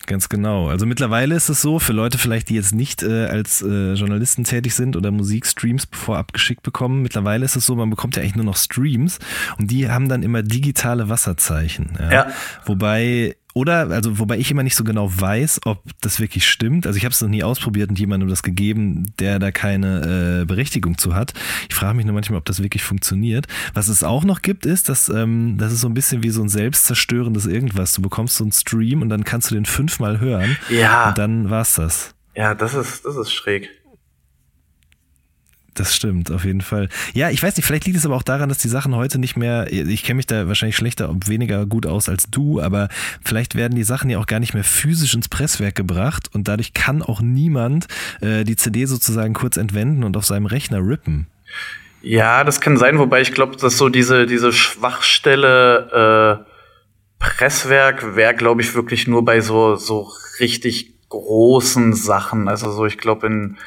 [0.05, 0.67] Ganz genau.
[0.67, 4.43] Also mittlerweile ist es so, für Leute vielleicht, die jetzt nicht äh, als äh, Journalisten
[4.43, 8.35] tätig sind oder Musikstreams vorab geschickt bekommen, mittlerweile ist es so, man bekommt ja eigentlich
[8.35, 9.17] nur noch Streams
[9.57, 11.97] und die haben dann immer digitale Wasserzeichen.
[11.99, 12.11] Ja.
[12.11, 12.27] Ja.
[12.65, 16.85] Wobei, oder, also wobei ich immer nicht so genau weiß, ob das wirklich stimmt.
[16.85, 20.45] Also ich habe es noch nie ausprobiert und jemandem das gegeben, der da keine äh,
[20.45, 21.33] Berechtigung zu hat.
[21.69, 23.47] Ich frage mich nur manchmal, ob das wirklich funktioniert.
[23.73, 26.41] Was es auch noch gibt, ist, dass ähm, das ist so ein bisschen wie so
[26.41, 27.93] ein selbstzerstörendes irgendwas.
[27.93, 30.57] Du bekommst so einen Stream und dann kannst du den fünfmal hören.
[30.69, 31.07] Ja.
[31.07, 32.13] Und dann war's das.
[32.35, 33.69] Ja, das ist, das ist schräg.
[35.75, 36.87] Das stimmt, auf jeden Fall.
[37.13, 39.35] Ja, ich weiß nicht, vielleicht liegt es aber auch daran, dass die Sachen heute nicht
[39.35, 42.87] mehr, ich kenne mich da wahrscheinlich schlechter und weniger gut aus als du, aber
[43.23, 46.73] vielleicht werden die Sachen ja auch gar nicht mehr physisch ins Presswerk gebracht und dadurch
[46.73, 47.87] kann auch niemand
[48.21, 51.27] äh, die CD sozusagen kurz entwenden und auf seinem Rechner rippen.
[52.01, 56.53] Ja, das kann sein, wobei ich glaube, dass so diese, diese Schwachstelle äh,
[57.19, 60.09] Presswerk wäre, glaube ich, wirklich nur bei so, so
[60.39, 62.47] richtig großen Sachen.
[62.47, 63.57] Also so, ich glaube, in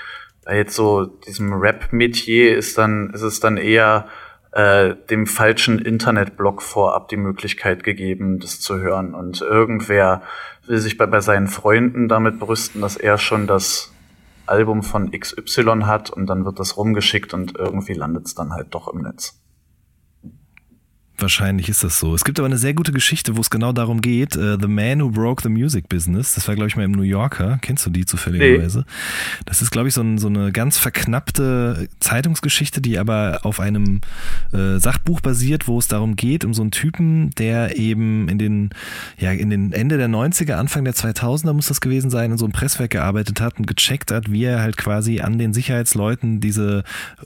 [0.55, 4.07] jetzt so diesem Rap-Metier ist dann, ist es dann eher
[4.53, 9.15] äh, dem falschen Internetblog vorab die Möglichkeit gegeben, das zu hören.
[9.15, 10.23] Und irgendwer
[10.67, 13.93] will sich bei, bei seinen Freunden damit brüsten, dass er schon das
[14.47, 18.69] Album von XY hat und dann wird das rumgeschickt und irgendwie landet es dann halt
[18.75, 19.39] doch im Netz.
[21.21, 22.15] Wahrscheinlich ist das so.
[22.15, 24.37] Es gibt aber eine sehr gute Geschichte, wo es genau darum geht.
[24.37, 26.37] Uh, the Man Who Broke the Music Business.
[26.37, 27.59] Das war, glaube ich, mal im New Yorker.
[27.61, 28.79] Kennst du die zufälligerweise?
[28.79, 29.43] Nee.
[29.45, 34.01] Das ist, glaube ich, so, ein, so, eine ganz verknappte Zeitungsgeschichte, die aber auf einem
[34.53, 38.71] äh, Sachbuch basiert, wo es darum geht, um so einen Typen, der eben in den,
[39.19, 42.45] ja, in den Ende der 90er, Anfang der 2000er muss das gewesen sein, in so
[42.45, 46.85] einem Presswerk gearbeitet hat und gecheckt hat, wie er halt quasi an den Sicherheitsleuten diese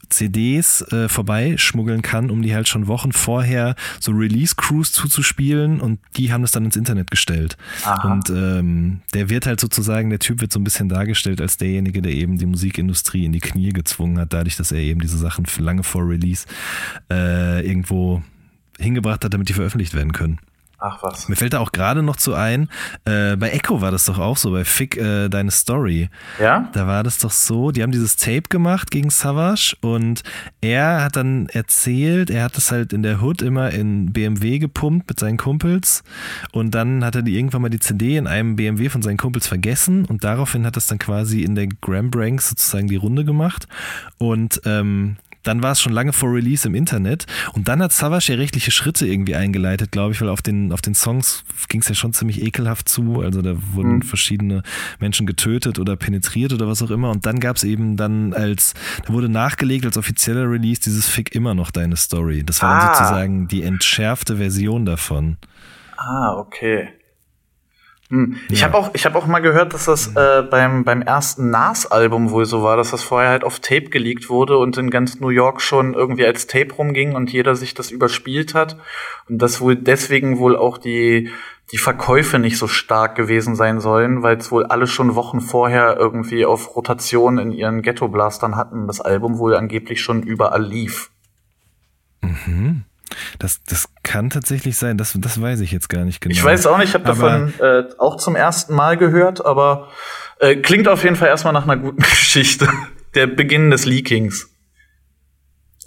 [0.08, 6.32] CDs äh, vorbeischmuggeln kann, um die halt schon Wochen vorher so Release-Crews zuzuspielen und die
[6.32, 7.56] haben das dann ins Internet gestellt.
[7.84, 8.12] Aha.
[8.12, 12.02] Und ähm, der wird halt sozusagen, der Typ wird so ein bisschen dargestellt als derjenige,
[12.02, 15.46] der eben die Musikindustrie in die Knie gezwungen hat, dadurch, dass er eben diese Sachen
[15.58, 16.46] lange vor Release
[17.10, 18.22] äh, irgendwo
[18.78, 20.38] hingebracht hat, damit die veröffentlicht werden können.
[20.84, 21.28] Ach was.
[21.28, 22.68] Mir fällt da auch gerade noch zu ein,
[23.04, 26.10] äh, bei Echo war das doch auch so, bei Fick äh, Deine Story.
[26.40, 26.68] Ja?
[26.72, 30.24] Da war das doch so, die haben dieses Tape gemacht gegen Savage und
[30.60, 35.08] er hat dann erzählt, er hat das halt in der Hood immer in BMW gepumpt
[35.08, 36.02] mit seinen Kumpels
[36.50, 39.46] und dann hat er die irgendwann mal die CD in einem BMW von seinen Kumpels
[39.46, 43.68] vergessen und daraufhin hat das dann quasi in der Graham Branks sozusagen die Runde gemacht
[44.18, 48.32] und ähm, dann war es schon lange vor Release im Internet und dann hat Savage
[48.32, 51.88] ja rechtliche Schritte irgendwie eingeleitet, glaube ich, weil auf den, auf den Songs ging es
[51.88, 53.20] ja schon ziemlich ekelhaft zu.
[53.20, 54.02] Also da wurden mhm.
[54.02, 54.62] verschiedene
[55.00, 57.10] Menschen getötet oder penetriert oder was auch immer.
[57.10, 58.74] Und dann gab es eben dann als,
[59.06, 62.42] da wurde nachgelegt als offizieller Release dieses Fick immer noch deine Story.
[62.44, 62.78] Das war ah.
[62.78, 65.36] dann sozusagen die entschärfte Version davon.
[65.96, 66.88] Ah, okay.
[68.12, 68.36] Hm.
[68.50, 68.66] Ich ja.
[68.66, 72.44] habe auch, ich habe auch mal gehört, dass das äh, beim beim ersten Nas-Album wohl
[72.44, 75.62] so war, dass das vorher halt auf Tape geleakt wurde und in ganz New York
[75.62, 78.76] schon irgendwie als Tape rumging und jeder sich das überspielt hat
[79.30, 81.30] und dass wohl deswegen wohl auch die
[81.72, 85.96] die Verkäufe nicht so stark gewesen sein sollen, weil es wohl alle schon Wochen vorher
[85.96, 91.10] irgendwie auf Rotation in ihren Ghetto-Blastern hatten, das Album wohl angeblich schon überall lief.
[92.20, 92.84] Mhm.
[93.38, 96.32] Das, das kann tatsächlich sein, das, das weiß ich jetzt gar nicht genau.
[96.32, 99.88] Ich weiß auch nicht, ich habe davon äh, auch zum ersten Mal gehört, aber
[100.38, 102.68] äh, klingt auf jeden Fall erstmal nach einer guten Geschichte.
[103.14, 104.48] Der Beginn des Leakings.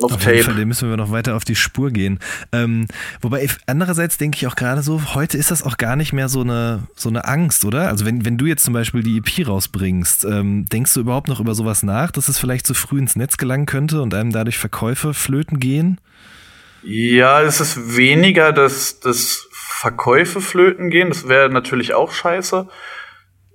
[0.01, 0.35] Auf, auf Tape.
[0.35, 2.19] jeden Fall, dem müssen wir noch weiter auf die Spur gehen.
[2.51, 2.85] Ähm,
[3.21, 6.41] wobei andererseits denke ich auch gerade so, heute ist das auch gar nicht mehr so
[6.41, 7.87] eine so eine Angst, oder?
[7.87, 11.39] Also wenn, wenn du jetzt zum Beispiel die EP rausbringst, ähm, denkst du überhaupt noch
[11.39, 14.57] über sowas nach, dass es vielleicht zu früh ins Netz gelangen könnte und einem dadurch
[14.57, 15.99] Verkäufe flöten gehen?
[16.85, 21.09] Ja, es ist weniger, dass, dass Verkäufe flöten gehen.
[21.09, 22.67] Das wäre natürlich auch scheiße.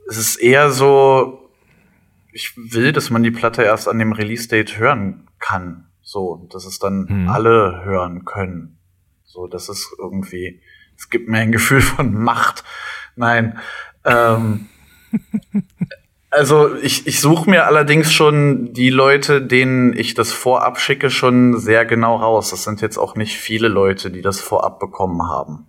[0.09, 1.51] Es ist eher so,
[2.33, 5.87] ich will, dass man die Platte erst an dem Release-Date hören kann.
[6.03, 7.29] So, dass es dann hm.
[7.29, 8.79] alle hören können.
[9.25, 10.61] So, das ist irgendwie,
[10.97, 12.65] es gibt mir ein Gefühl von Macht.
[13.15, 13.61] Nein.
[14.05, 14.69] Ähm,
[16.31, 21.59] Also ich, ich suche mir allerdings schon die Leute, denen ich das vorab schicke, schon
[21.59, 22.51] sehr genau raus.
[22.51, 25.67] Das sind jetzt auch nicht viele Leute, die das vorab bekommen haben.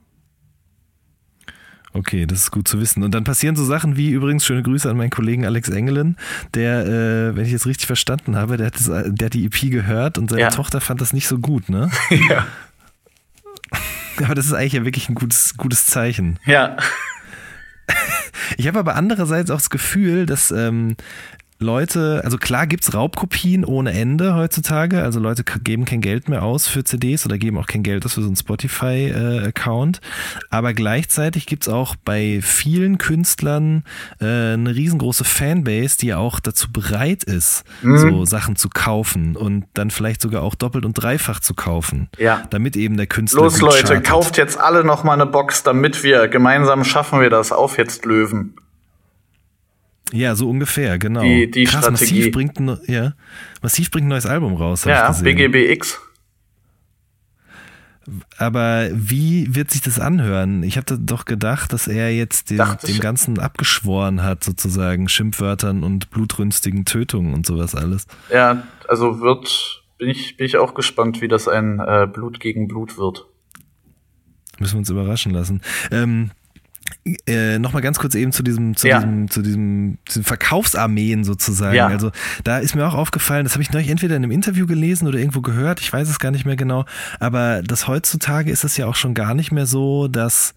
[1.93, 3.03] Okay, das ist gut zu wissen.
[3.03, 6.15] Und dann passieren so Sachen wie übrigens schöne Grüße an meinen Kollegen Alex Engelen,
[6.53, 9.71] der, äh, wenn ich jetzt richtig verstanden habe, der hat, das, der hat die EP
[9.71, 10.49] gehört und seine ja.
[10.49, 11.89] Tochter fand das nicht so gut, ne?
[12.29, 12.45] ja.
[14.23, 16.39] Aber das ist eigentlich ja wirklich ein gutes, gutes Zeichen.
[16.45, 16.77] Ja.
[18.57, 20.95] Ich habe aber andererseits auch das Gefühl, dass ähm,
[21.61, 25.03] Leute, also klar gibt's Raubkopien ohne Ende heutzutage.
[25.03, 28.15] Also Leute geben kein Geld mehr aus für CDs oder geben auch kein Geld aus
[28.15, 29.97] für so einen Spotify-Account.
[29.97, 33.83] Äh, Aber gleichzeitig gibt's auch bei vielen Künstlern
[34.19, 37.97] äh, eine riesengroße Fanbase, die auch dazu bereit ist, mhm.
[37.97, 42.09] so Sachen zu kaufen und dann vielleicht sogar auch doppelt und dreifach zu kaufen.
[42.17, 42.43] Ja.
[42.49, 43.43] Damit eben der Künstler.
[43.43, 44.07] Los, Leute, chartet.
[44.07, 47.51] kauft jetzt alle noch mal eine Box, damit wir gemeinsam schaffen wir das.
[47.51, 48.55] Auf jetzt Löwen.
[50.11, 51.21] Ja, so ungefähr, genau.
[51.21, 52.15] Die, die Krass, Strategie.
[52.15, 53.13] Massiv bringt, ein, ja,
[53.61, 54.83] Massiv bringt ein neues Album raus.
[54.85, 55.99] Ja, BGBX.
[58.37, 60.63] Aber wie wird sich das anhören?
[60.63, 66.09] Ich hatte doch gedacht, dass er jetzt den, dem Ganzen abgeschworen hat, sozusagen, Schimpfwörtern und
[66.09, 68.07] blutrünstigen Tötungen und sowas alles.
[68.31, 72.67] Ja, also wird, bin ich, bin ich auch gespannt, wie das ein äh, Blut gegen
[72.67, 73.27] Blut wird.
[74.59, 75.61] Müssen wir uns überraschen lassen.
[75.91, 76.31] Ähm,
[77.27, 78.97] Äh, Nochmal ganz kurz eben zu diesem, zu Ja.
[78.99, 81.75] diesem, zu diesem, zu diesem Verkaufsarmeen sozusagen.
[81.75, 81.87] Ja.
[81.87, 82.11] Also
[82.43, 85.17] da ist mir auch aufgefallen, das habe ich neulich entweder in einem Interview gelesen oder
[85.19, 86.85] irgendwo gehört, ich weiß es gar nicht mehr genau,
[87.19, 90.53] aber das heutzutage ist es ja auch schon gar nicht mehr so, dass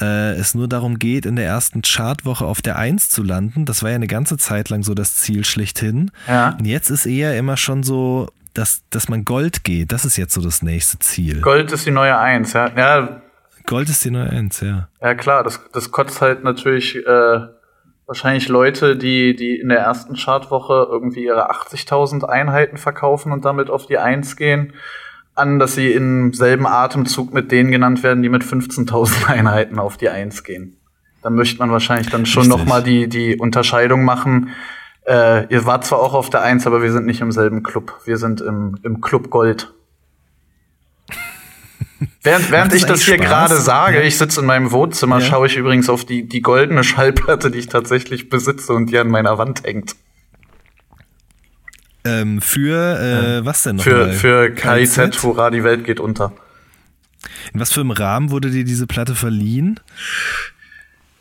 [0.00, 3.64] äh, es nur darum geht, in der ersten Chartwoche auf der Eins zu landen.
[3.64, 6.10] Das war ja eine ganze Zeit lang so das Ziel schlechthin.
[6.26, 6.56] Ja.
[6.58, 9.92] Und jetzt ist eher immer schon so, dass, dass man Gold geht.
[9.92, 11.40] Das ist jetzt so das nächste Ziel.
[11.40, 12.70] Gold ist die neue Eins, ja.
[12.76, 13.20] Ja,
[13.68, 14.88] Gold ist die neue Eins, ja.
[15.00, 17.40] ja klar, das, das kotzt halt natürlich äh,
[18.06, 23.68] wahrscheinlich Leute, die, die in der ersten Chartwoche irgendwie ihre 80.000 Einheiten verkaufen und damit
[23.68, 24.72] auf die Eins gehen,
[25.34, 29.98] an, dass sie im selben Atemzug mit denen genannt werden, die mit 15.000 Einheiten auf
[29.98, 30.78] die Eins gehen.
[31.22, 32.58] Da möchte man wahrscheinlich dann schon Richtig.
[32.58, 34.50] noch mal die, die Unterscheidung machen.
[35.06, 38.00] Äh, ihr wart zwar auch auf der Eins, aber wir sind nicht im selben Club.
[38.06, 39.74] Wir sind im, im Club Gold.
[42.22, 43.26] Während, während ich das hier Spaß?
[43.26, 45.24] gerade sage, ich sitze in meinem Wohnzimmer, Ja.
[45.26, 49.08] schaue ich übrigens auf die, die goldene Schallplatte, die ich tatsächlich besitze und die an
[49.08, 49.96] meiner Wand hängt.
[52.04, 52.98] Ähm, für
[53.40, 53.84] äh, was denn noch?
[53.84, 56.32] Für, für KIZ, hurra, die Welt geht unter.
[57.52, 59.80] In was für einem Rahmen wurde dir diese Platte verliehen?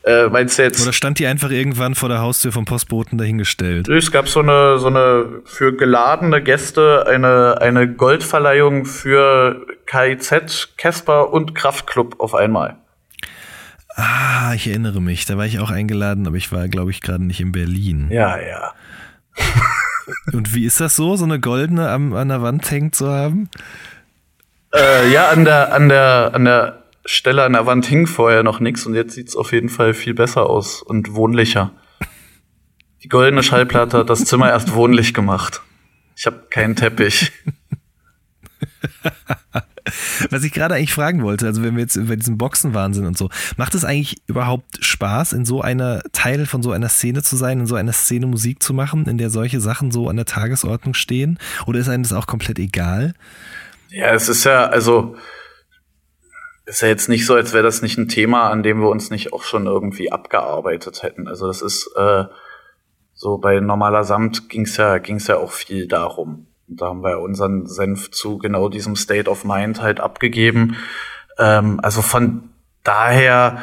[0.07, 0.81] Äh, meinst du jetzt?
[0.81, 3.89] Oder stand die einfach irgendwann vor der Haustür vom Postboten dahingestellt?
[3.89, 11.33] Es gab so eine, so eine für geladene Gäste eine, eine Goldverleihung für KIZ, Casper
[11.33, 12.77] und Kraftklub auf einmal.
[13.95, 15.25] Ah, ich erinnere mich.
[15.25, 18.07] Da war ich auch eingeladen, aber ich war, glaube ich, gerade nicht in Berlin.
[18.09, 18.73] Ja, ja.
[20.31, 23.49] Und wie ist das so, so eine goldene am, an der Wand hängt zu haben?
[24.73, 28.59] Äh, ja, an der, an der, an der Stelle an der Wand hing vorher noch
[28.59, 31.71] nichts und jetzt sieht's auf jeden Fall viel besser aus und wohnlicher.
[33.03, 35.61] Die goldene Schallplatte hat das Zimmer erst wohnlich gemacht.
[36.17, 37.31] Ich habe keinen Teppich.
[40.29, 43.29] Was ich gerade eigentlich fragen wollte, also wenn wir jetzt über diesen Boxenwahnsinn und so,
[43.55, 47.61] macht es eigentlich überhaupt Spaß, in so einer Teil von so einer Szene zu sein,
[47.61, 50.93] in so einer Szene Musik zu machen, in der solche Sachen so an der Tagesordnung
[50.93, 51.39] stehen?
[51.67, 53.13] Oder ist einem das auch komplett egal?
[53.89, 55.15] Ja, es ist ja, also,
[56.67, 59.09] ist ja jetzt nicht so, als wäre das nicht ein Thema, an dem wir uns
[59.09, 61.27] nicht auch schon irgendwie abgearbeitet hätten.
[61.27, 62.25] Also das ist äh,
[63.13, 66.47] so bei normaler Samt ging's ja, ging's ja auch viel darum.
[66.67, 70.75] Und da haben wir unseren Senf zu genau diesem State of Mind halt abgegeben.
[71.39, 72.49] Ähm, also von
[72.83, 73.59] daher,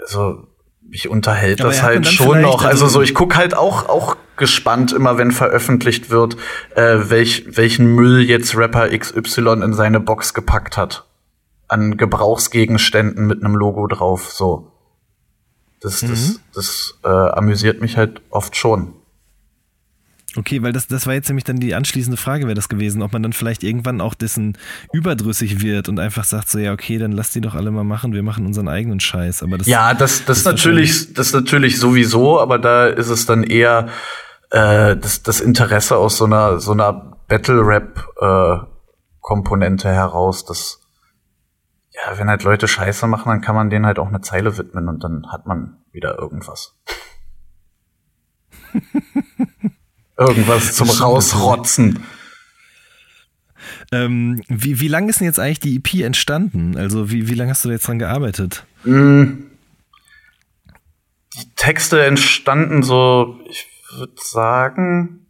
[0.00, 0.46] also
[0.80, 2.64] mich unterhält Aber das halt schon noch.
[2.64, 6.36] Also also- so, ich guck halt auch auch gespannt immer, wenn veröffentlicht wird,
[6.76, 11.04] äh, welch, welchen Müll jetzt Rapper XY in seine Box gepackt hat.
[11.68, 14.32] An Gebrauchsgegenständen mit einem Logo drauf.
[14.32, 14.72] So.
[15.80, 18.94] Das, das, das äh, amüsiert mich halt oft schon.
[20.36, 23.12] Okay, weil das, das war jetzt nämlich dann die anschließende Frage, wäre das gewesen, ob
[23.12, 24.58] man dann vielleicht irgendwann auch dessen
[24.92, 28.12] überdrüssig wird und einfach sagt so, ja, okay, dann lass die doch alle mal machen,
[28.12, 29.42] wir machen unseren eigenen Scheiß.
[29.42, 33.44] Aber das, Ja, das, das, ist natürlich, das natürlich sowieso, aber da ist es dann
[33.44, 33.88] eher
[34.50, 38.66] äh, das, das Interesse aus so einer so einer Battle Rap äh,
[39.20, 40.80] Komponente heraus, dass
[41.94, 44.88] ja, wenn halt Leute Scheiße machen, dann kann man denen halt auch eine Zeile widmen
[44.88, 46.76] und dann hat man wieder irgendwas.
[50.18, 52.04] irgendwas zum Rausrotzen.
[53.92, 56.76] Ähm, wie, wie lang ist denn jetzt eigentlich die EP entstanden?
[56.76, 58.66] Also wie, wie lange hast du da jetzt dran gearbeitet?
[58.84, 59.44] Mm.
[61.36, 65.23] Die Texte entstanden so, ich würde sagen,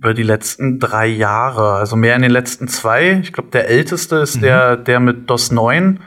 [0.00, 3.20] über die letzten drei Jahre, also mehr in den letzten zwei.
[3.22, 6.00] Ich glaube, der älteste ist der, der mit DOS 9.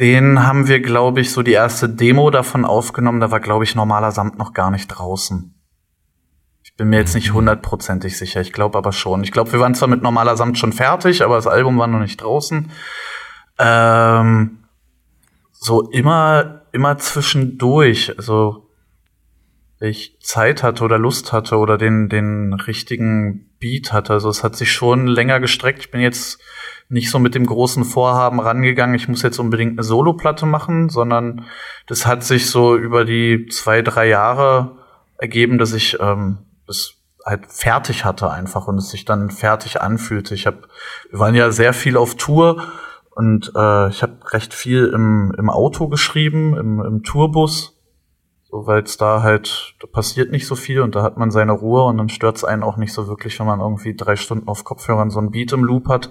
[0.00, 3.20] Den haben wir, glaube ich, so die erste Demo davon aufgenommen.
[3.20, 5.54] Da war, glaube ich, normaler Samt noch gar nicht draußen.
[6.62, 8.40] Ich bin mir jetzt nicht hundertprozentig sicher.
[8.40, 9.22] Ich glaube aber schon.
[9.22, 12.00] Ich glaube, wir waren zwar mit normaler Samt schon fertig, aber das Album war noch
[12.00, 12.70] nicht draußen.
[13.58, 14.64] Ähm,
[15.52, 18.14] so immer, immer zwischendurch.
[18.16, 18.69] Also,
[19.80, 24.12] ich Zeit hatte oder Lust hatte oder den, den richtigen Beat hatte.
[24.12, 25.80] Also, es hat sich schon länger gestreckt.
[25.80, 26.40] Ich bin jetzt
[26.90, 31.46] nicht so mit dem großen Vorhaben rangegangen, ich muss jetzt unbedingt eine Soloplatte machen, sondern
[31.86, 34.76] das hat sich so über die zwei, drei Jahre
[35.16, 40.34] ergeben, dass ich ähm, das halt fertig hatte einfach und es sich dann fertig anfühlte.
[40.34, 40.62] Ich habe,
[41.10, 42.62] wir waren ja sehr viel auf Tour
[43.10, 47.79] und äh, ich habe recht viel im, im Auto geschrieben, im, im Tourbus,
[48.50, 51.52] so weil es da halt, da passiert nicht so viel und da hat man seine
[51.52, 54.64] Ruhe und dann stört's einen auch nicht so wirklich, wenn man irgendwie drei Stunden auf
[54.64, 56.10] Kopfhörern so ein Beat im Loop hat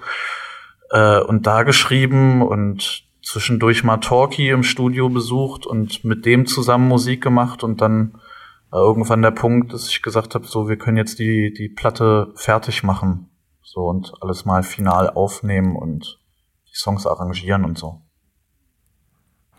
[0.91, 6.87] äh, und da geschrieben und zwischendurch mal Talkie im Studio besucht und mit dem zusammen
[6.87, 8.19] Musik gemacht und dann
[8.69, 12.31] war irgendwann der Punkt, dass ich gesagt habe, so wir können jetzt die die Platte
[12.35, 13.29] fertig machen,
[13.61, 16.19] so und alles mal final aufnehmen und
[16.67, 18.01] die Songs arrangieren und so.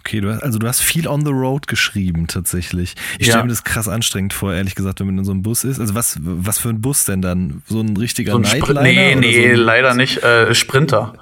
[0.00, 2.94] Okay, du hast, also du hast viel on the road geschrieben tatsächlich.
[3.18, 3.42] Ich stelle Ja.
[3.44, 5.78] mir das krass anstrengend vor, ehrlich gesagt, wenn man in so einem Bus ist.
[5.78, 7.62] Also was, was für ein Bus denn dann?
[7.66, 8.82] So ein richtiger So ein Nightliner?
[8.82, 10.22] nee, nee, so leider nicht.
[10.22, 11.14] Äh, Sprinter.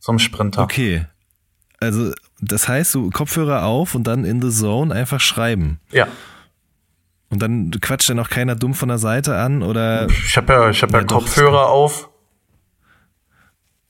[0.00, 0.62] So ein Sprinter.
[0.62, 1.06] Okay.
[1.80, 5.80] Also das heißt, du Kopfhörer auf und dann in the zone einfach schreiben.
[5.92, 6.08] Ja.
[7.30, 10.70] Und dann quatscht dann auch keiner dumm von der Seite an oder Ich habe ja,
[10.70, 12.08] ich hab ja, Ja, Kopfhörer auf.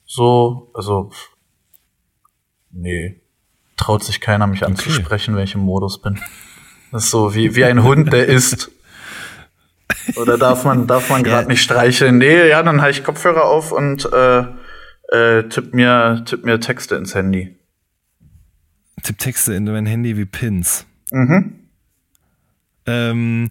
[0.07, 1.11] So, also.
[2.70, 3.20] Nee.
[3.76, 6.18] Traut sich keiner, mich anzusprechen, wenn ich im Modus bin.
[6.92, 8.70] Das ist so wie, wie ein Hund, der isst.
[10.16, 11.48] Oder darf man, darf man gerade Ja.
[11.48, 12.18] nicht streicheln?
[12.18, 14.44] Nee, ja, dann habe ich Kopfhörer auf und äh,
[15.12, 17.56] äh, tipp, mir, tipp mir Texte ins Handy.
[19.02, 20.86] tipp Texte in mein Handy wie Pins.
[21.10, 21.54] Mhm.
[22.86, 23.48] Ähm,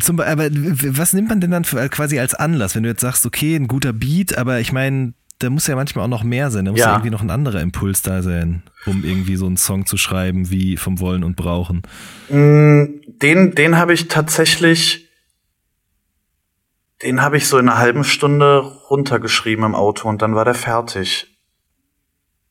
[0.00, 3.00] zum, Be- aber was nimmt man denn dann für, quasi als Anlass, wenn du jetzt
[3.02, 6.50] sagst, okay, ein guter Beat, aber ich meine, da muss ja manchmal auch noch mehr
[6.50, 6.86] sein, da muss ja.
[6.86, 6.92] Ja.
[6.92, 10.76] irgendwie noch ein anderer Impuls da sein, um irgendwie so einen Song zu schreiben wie
[10.76, 11.82] vom Wollen und Brauchen.
[12.28, 15.08] Mm, Den, den habe ich tatsächlich,
[17.02, 20.54] den habe ich so in einer halben Stunde runtergeschrieben im Auto und dann war der
[20.54, 21.28] fertig.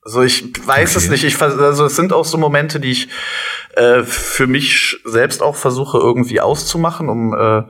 [0.03, 1.11] Also ich weiß es Okay.
[1.11, 1.23] nicht.
[1.25, 3.07] Ich, also es sind auch so Momente, die ich
[3.75, 7.63] äh, für mich selbst auch versuche irgendwie auszumachen, um äh,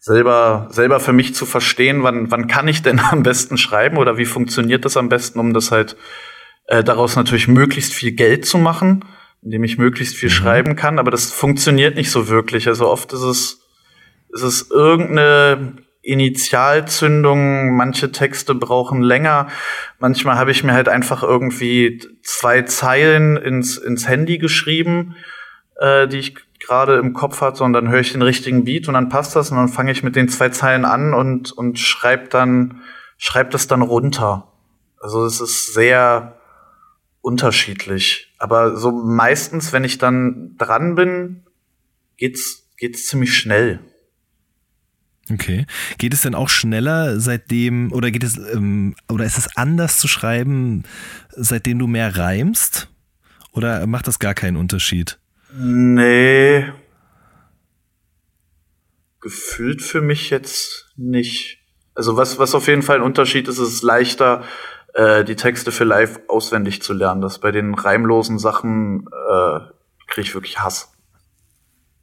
[0.00, 4.16] selber selber für mich zu verstehen, wann wann kann ich denn am besten schreiben oder
[4.18, 5.96] wie funktioniert das am besten, um das halt
[6.66, 9.04] äh, daraus natürlich möglichst viel Geld zu machen,
[9.42, 12.66] indem ich möglichst viel schreiben kann, aber das funktioniert nicht so wirklich.
[12.68, 13.60] Also oft ist es,
[14.30, 19.48] ist es irgendeine Initialzündung, manche Texte brauchen länger.
[19.98, 25.16] Manchmal habe ich mir halt einfach irgendwie zwei Zeilen ins, ins Handy geschrieben,
[25.80, 28.94] äh, die ich gerade im Kopf hatte und dann höre ich den richtigen Beat und
[28.94, 32.30] dann passt das und dann fange ich mit den zwei Zeilen an und, und schreib
[32.30, 32.82] dann,
[33.18, 34.52] schreib das dann runter.
[35.00, 36.36] Also es ist sehr
[37.26, 38.32] unterschiedlich.
[38.38, 41.42] Aber so meistens, wenn ich dann dran bin,
[42.16, 43.80] geht's, geht's ziemlich schnell.
[45.32, 45.66] Okay.
[45.98, 50.06] Geht es denn auch schneller seitdem, oder geht es, ähm, oder ist es anders zu
[50.06, 50.84] schreiben,
[51.30, 52.88] seitdem du mehr reimst?
[53.50, 55.18] Oder macht das gar keinen Unterschied?
[55.52, 56.64] Nee.
[59.20, 61.58] Gefühlt für mich jetzt nicht.
[61.96, 64.44] Also was, was auf jeden Fall ein Unterschied ist, ist es ist leichter,
[64.96, 67.20] äh, die Texte für live auswendig zu lernen.
[67.20, 69.60] Das bei den reimlosen Sachen äh,
[70.08, 70.92] kriege ich wirklich Hass.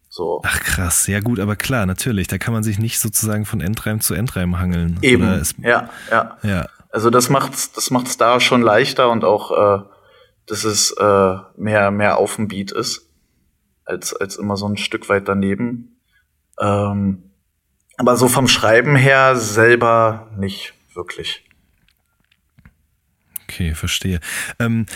[0.09, 0.41] So.
[0.45, 3.99] Ach krass, ja gut, aber klar, natürlich, da kann man sich nicht sozusagen von Endreim
[3.99, 4.99] zu Endreim hangeln.
[5.01, 5.27] Eben.
[5.27, 6.37] Es, ja, ja.
[6.43, 6.67] ja.
[6.91, 9.83] Also das macht's, das macht's da schon leichter und auch, äh,
[10.45, 13.09] dass es äh, mehr, mehr auf dem Beat ist,
[13.85, 15.99] als, als immer so ein Stück weit daneben.
[16.59, 17.31] Ähm,
[17.97, 21.43] aber so vom Schreiben her selber nicht wirklich.
[23.53, 24.19] Okay, verstehe.
[24.57, 24.87] Ähm,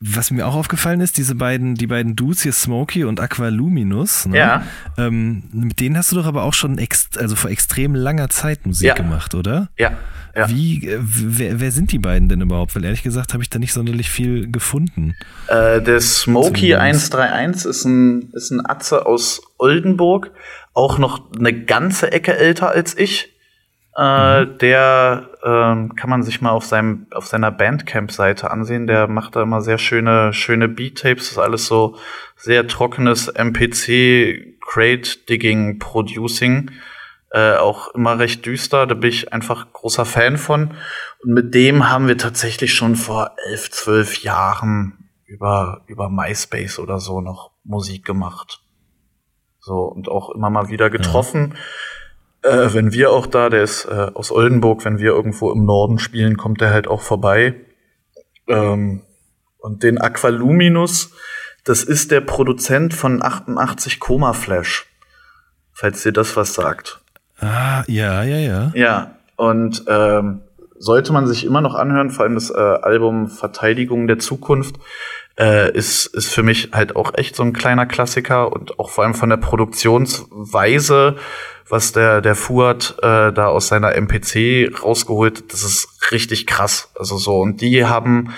[0.00, 4.38] was mir auch aufgefallen ist, diese beiden, die beiden Dudes hier, Smokey und Aqualuminous, ne?
[4.38, 4.62] Ja.
[4.96, 6.78] ähm, mit denen hast du doch aber auch schon
[7.18, 8.94] also vor extrem langer Zeit Musik Ja.
[8.94, 9.68] gemacht, oder?
[9.78, 9.92] Ja,
[10.34, 10.48] ja.
[10.48, 12.74] Wie, äh, wer, wer sind die beiden denn überhaupt?
[12.74, 15.14] Weil ehrlich gesagt habe ich da nicht sonderlich viel gefunden.
[15.48, 17.12] Äh, der Smokey Zum Jungs.
[17.12, 20.30] 131 ist ein, ist ein Atze aus Oldenburg,
[20.72, 23.33] auch noch eine ganze Ecke älter als ich.
[23.96, 28.86] Äh, Der ähm, kann man sich mal auf seinem auf seiner Bandcamp-Seite ansehen.
[28.86, 31.24] Der macht da immer sehr schöne schöne Beat-Tapes.
[31.24, 31.96] Das ist alles so
[32.36, 36.70] sehr trockenes MPC Crate Digging Producing.
[37.30, 38.86] Äh, auch immer recht düster.
[38.86, 40.74] Da bin ich einfach großer Fan von.
[41.22, 46.98] Und mit dem haben wir tatsächlich schon vor elf, zwölf Jahren über, über MySpace oder
[46.98, 48.60] so noch Musik gemacht.
[49.60, 51.54] So, und auch immer mal wieder getroffen.
[52.44, 55.98] Äh, wenn wir auch da, der ist äh, aus Oldenburg, wenn wir irgendwo im Norden
[55.98, 57.54] spielen, kommt der halt auch vorbei.
[58.46, 59.00] Ähm,
[59.58, 61.12] und den Aqualuminus,
[61.64, 64.86] das ist der Produzent von 88 Coma Flash.
[65.72, 67.00] Falls dir das was sagt.
[67.38, 68.72] Ah, ja, ja, ja.
[68.74, 70.42] Ja, und ähm,
[70.78, 74.76] sollte man sich immer noch anhören, vor allem das äh, Album Verteidigung der Zukunft,
[75.38, 79.04] äh, ist, ist für mich halt auch echt so ein kleiner Klassiker und auch vor
[79.04, 81.16] allem von der Produktionsweise,
[81.68, 86.90] was der, der Fuad äh, da aus seiner MPC rausgeholt, das ist richtig krass.
[86.94, 88.34] Also so, und die haben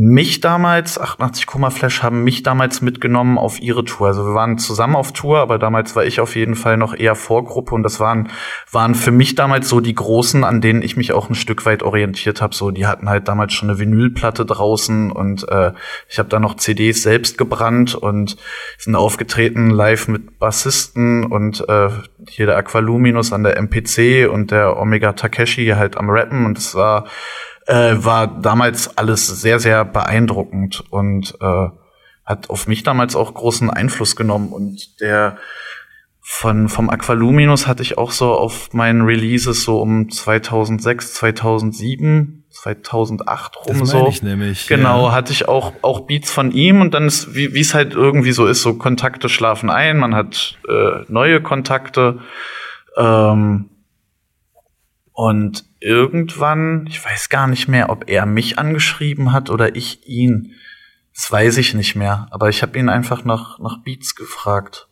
[0.00, 4.06] mich damals, 88 Komma Flash, haben mich damals mitgenommen auf ihre Tour.
[4.06, 7.16] Also wir waren zusammen auf Tour, aber damals war ich auf jeden Fall noch eher
[7.16, 8.28] Vorgruppe und das waren,
[8.70, 11.82] waren für mich damals so die Großen, an denen ich mich auch ein Stück weit
[11.82, 12.54] orientiert habe.
[12.54, 15.72] So, die hatten halt damals schon eine Vinylplatte draußen und äh,
[16.08, 18.36] ich habe da noch CDs selbst gebrannt und
[18.78, 21.88] sind aufgetreten live mit Bassisten und äh,
[22.28, 26.76] hier der Aqualuminus an der MPC und der Omega Takeshi halt am Rappen und es
[26.76, 27.06] war
[27.68, 31.68] äh, war damals alles sehr, sehr beeindruckend und äh,
[32.24, 34.48] hat auf mich damals auch großen Einfluss genommen.
[34.48, 35.36] Und der
[36.20, 43.56] von vom Aqualuminus hatte ich auch so auf meinen Releases so um 2006, 2007, 2008
[43.66, 44.08] rum Das so.
[44.08, 45.12] ich nämlich, Genau, ja.
[45.12, 48.32] hatte ich auch auch Beats von ihm und dann ist wie wie es halt irgendwie
[48.32, 52.20] so ist, so Kontakte schlafen ein, man hat äh, neue Kontakte
[52.96, 53.68] ähm,
[55.12, 60.54] und irgendwann, ich weiß gar nicht mehr, ob er mich angeschrieben hat oder ich ihn.
[61.14, 62.28] Das weiß ich nicht mehr.
[62.30, 64.88] Aber ich habe ihn einfach nach, nach Beats gefragt.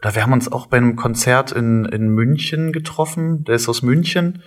[0.00, 3.44] Oder wir haben uns auch bei einem Konzert in, in München getroffen.
[3.44, 4.42] Der ist aus München,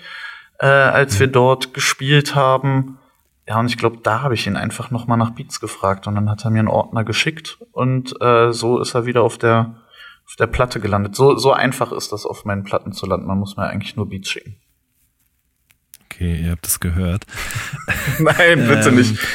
[0.59, 2.97] äh, als wir dort gespielt haben.
[3.47, 6.07] Ja, und ich glaube, da habe ich ihn einfach noch mal nach Beats gefragt.
[6.07, 7.59] Und dann hat er mir einen Ordner geschickt.
[7.71, 9.75] Und äh, so ist er wieder auf der,
[10.25, 11.15] auf der Platte gelandet.
[11.15, 13.27] So, so einfach ist das, auf meinen Platten zu landen.
[13.27, 14.60] Man muss mir eigentlich nur Beats schicken.
[16.21, 17.25] Okay, ihr habt es gehört.
[18.19, 19.15] Nein, bitte Ähm, nicht.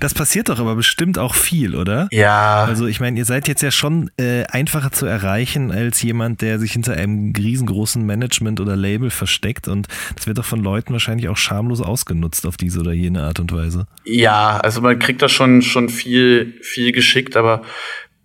[0.00, 2.08] Das passiert doch aber bestimmt auch viel, oder?
[2.10, 6.42] Ja, Also ich meine, ihr seid jetzt ja schon äh, einfacher zu erreichen als jemand,
[6.42, 9.86] der sich hinter einem riesengroßen Management oder Label versteckt und
[10.16, 13.52] das wird doch von Leuten wahrscheinlich auch schamlos ausgenutzt auf diese oder jene Art und
[13.52, 13.86] Weise.
[14.04, 17.62] ja, also man kriegt da schon, schon viel, viel geschickt, aber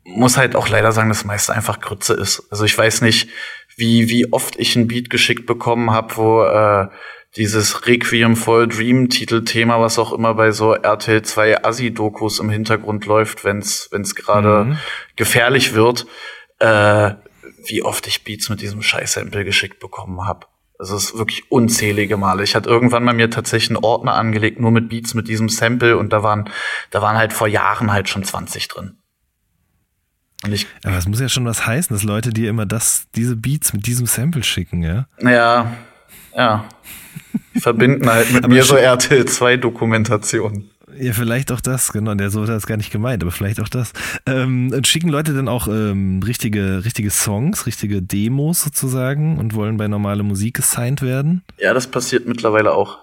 [0.03, 2.47] muss halt auch leider sagen, dass das meiste einfach Grütze ist.
[2.49, 3.30] Also ich weiß nicht,
[3.78, 6.88] wie, wie oft ich ein Beat geschickt bekommen habe, wo äh,
[7.36, 12.49] dieses Requiem for a Dream Titelthema, was auch immer bei so RTL 2 Assi-Dokus im
[12.49, 14.78] Hintergrund läuft, wenn's wenn's gerade Mhm.
[15.15, 16.07] gefährlich wird,
[16.59, 17.11] äh,
[17.65, 20.47] wie oft ich Beats mit diesem Scheiß-Sample geschickt bekommen habe.
[20.80, 22.43] Also es ist wirklich unzählige Male.
[22.43, 25.97] Ich hatte irgendwann bei mir tatsächlich einen Ordner angelegt, nur mit Beats mit diesem Sample
[25.97, 26.49] und da waren,
[26.91, 28.97] da waren halt vor Jahren halt schon 20 drin.
[30.52, 33.74] Ich, Aber es muss ja schon was heißen, dass Leute dir immer das, diese Beats
[33.74, 35.08] mit diesem Sample schicken, ja?
[35.22, 35.76] ja,
[36.36, 36.70] ja,
[37.60, 40.70] verbinden halt mit mir so RTL 2 Dokumentationen.
[41.00, 42.16] Ja, vielleicht auch das, genau.
[42.16, 43.94] Der so hat das gar nicht gemeint, aber vielleicht auch das.
[44.26, 49.78] Ähm, und schicken Leute dann auch ähm, richtige, richtige Songs, richtige Demos sozusagen und wollen
[49.78, 51.44] bei normale Musik gesigned werden?
[51.60, 53.00] Ja, das passiert mittlerweile auch.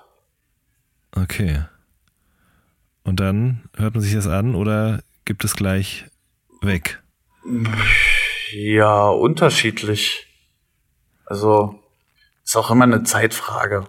[1.12, 1.60] Okay.
[3.04, 6.06] Und dann hört man sich das an oder gibt es gleich
[6.62, 7.02] weg?
[8.52, 10.26] Ja, unterschiedlich.
[11.26, 11.78] Also
[12.44, 13.84] ist auch immer eine Zeitfrage.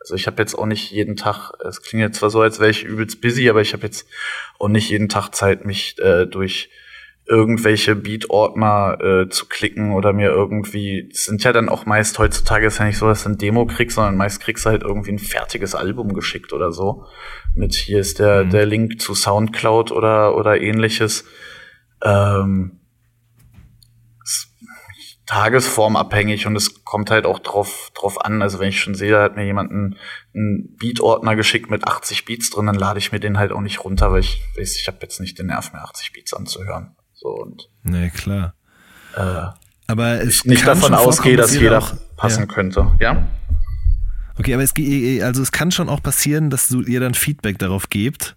[0.00, 2.70] Also ich habe jetzt auch nicht jeden Tag, es klingt jetzt zwar so, als wäre
[2.70, 4.08] ich übelst busy, aber ich habe jetzt
[4.58, 6.70] auch nicht jeden Tag Zeit, mich äh, durch
[7.24, 12.66] irgendwelche Beat-Ordner äh, zu klicken oder mir irgendwie, es sind ja dann auch meist heutzutage
[12.66, 15.12] ist ja nicht so, dass du ein Demo kriegst, sondern meist kriegst du halt irgendwie
[15.12, 17.06] ein fertiges Album geschickt oder so.
[17.54, 21.24] Mit hier ist der, der Link zu Soundcloud oder, oder ähnliches.
[22.04, 22.78] Ähm,
[25.26, 28.42] tagesformabhängig und es kommt halt auch drauf, drauf an.
[28.42, 29.96] Also wenn ich schon sehe, da hat mir jemand einen,
[30.34, 33.84] einen Beat-Ordner geschickt mit 80 Beats drin, dann lade ich mir den halt auch nicht
[33.84, 36.96] runter, weil ich weiß, ich habe jetzt nicht den Nerv mehr, 80 Beats anzuhören.
[37.14, 38.54] So und Nee, klar.
[39.16, 39.46] äh,
[39.86, 42.46] Aber es ich nicht davon ausgehe, dass jeder auch- passen Ja.
[42.46, 42.92] könnte.
[43.00, 43.26] Ja?
[44.38, 44.72] Okay, aber es,
[45.22, 48.36] also es kann schon auch passieren, dass du ihr dann Feedback darauf gebt.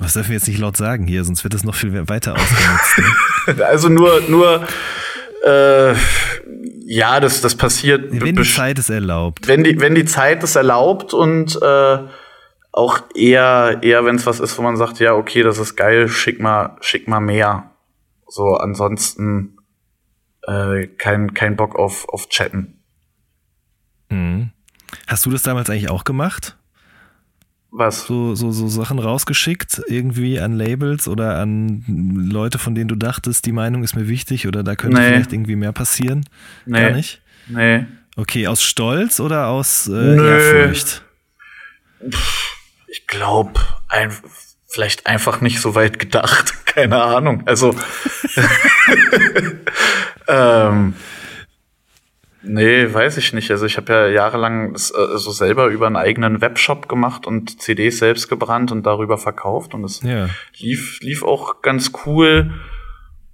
[0.00, 3.18] Was dürfen wir jetzt nicht laut sagen hier, sonst wird es noch viel weiter ausgenutzt.
[3.64, 4.66] Also nur, nur
[5.44, 5.94] äh,
[6.86, 8.08] ja, das, das passiert.
[8.10, 9.48] Wenn die Zeit es erlaubt.
[9.48, 11.98] wenn die, wenn die Zeit es erlaubt und äh,
[12.72, 16.08] auch eher, eher wenn es was ist, wo man sagt, ja, okay, das ist geil,
[16.08, 17.70] schick mal, schick mal mehr.
[18.26, 19.56] So, ansonsten
[20.46, 22.82] äh, kein, kein Bock auf, auf Chatten.
[24.08, 24.50] Mhm.
[25.06, 26.58] Hast du das damals eigentlich auch gemacht?
[27.72, 28.06] Was?
[28.06, 31.84] So, so, so Sachen rausgeschickt, irgendwie an Labels oder an
[32.30, 35.08] Leute, von denen du dachtest, die Meinung ist mir wichtig oder da könnte Nee.
[35.08, 36.24] vielleicht irgendwie mehr passieren?
[36.66, 36.80] Nee.
[36.80, 37.22] Gar nicht?
[37.48, 37.86] Nee.
[38.16, 40.28] Okay, aus Stolz oder aus äh, Nö.
[40.28, 41.02] Ehrfurcht?
[42.88, 44.12] Ich glaube, ein,
[44.66, 46.54] vielleicht einfach nicht so weit gedacht.
[46.66, 47.44] Keine Ahnung.
[47.46, 47.74] Also.
[50.28, 50.94] ähm,
[52.42, 53.50] nee, weiß ich nicht.
[53.50, 57.98] Also ich habe ja jahrelang äh, so selber über einen eigenen Webshop gemacht und CDs
[57.98, 60.28] selbst gebrannt und darüber verkauft und es Ja.
[60.58, 62.52] lief, lief auch ganz cool.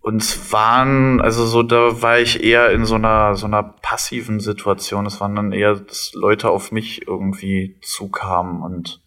[0.01, 4.39] Und es waren, also so, da war ich eher in so einer, so einer passiven
[4.39, 5.05] Situation.
[5.05, 9.01] Es waren dann eher, dass Leute auf mich irgendwie zukamen und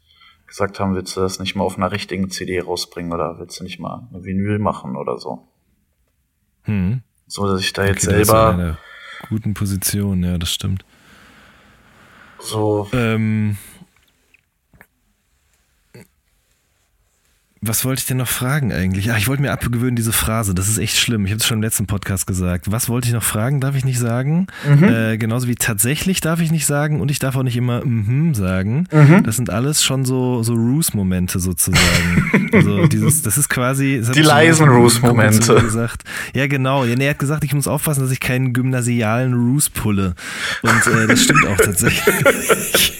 [0.45, 3.63] gesagt haben, willst du das nicht mal auf einer richtigen CD rausbringen oder willst du
[3.63, 5.47] nicht mal eine Vinyl machen oder so.
[6.63, 7.01] Hm.
[7.27, 8.77] So, dass ich da jetzt Okay, selber
[9.29, 10.83] guten Position, ja, das stimmt.
[12.39, 13.57] so, Ähm,
[17.61, 19.11] was wollte ich denn noch fragen eigentlich?
[19.11, 20.55] Ach, ich wollte mir abgewöhnen, diese Phrase.
[20.55, 21.25] Das ist echt schlimm.
[21.25, 22.71] Ich habe es schon im letzten Podcast gesagt.
[22.71, 23.59] Was wollte ich noch fragen?
[23.59, 24.47] Darf ich nicht sagen?
[24.65, 24.83] Mhm.
[24.83, 28.33] Äh, genauso wie tatsächlich darf ich nicht sagen und ich darf auch nicht immer mhm
[28.33, 28.87] sagen.
[28.91, 29.23] Mhm.
[29.23, 32.49] Das sind alles schon so, so Roos-Momente sozusagen.
[32.53, 33.97] also dieses, das ist quasi.
[33.99, 34.69] Das Die leisen
[35.55, 36.03] gesagt.
[36.33, 36.85] Ja, genau.
[36.85, 40.15] Ja, nee, er hat gesagt, ich muss aufpassen, dass ich keinen gymnasialen Roos pulle.
[40.61, 42.93] Und äh, das stimmt auch tatsächlich.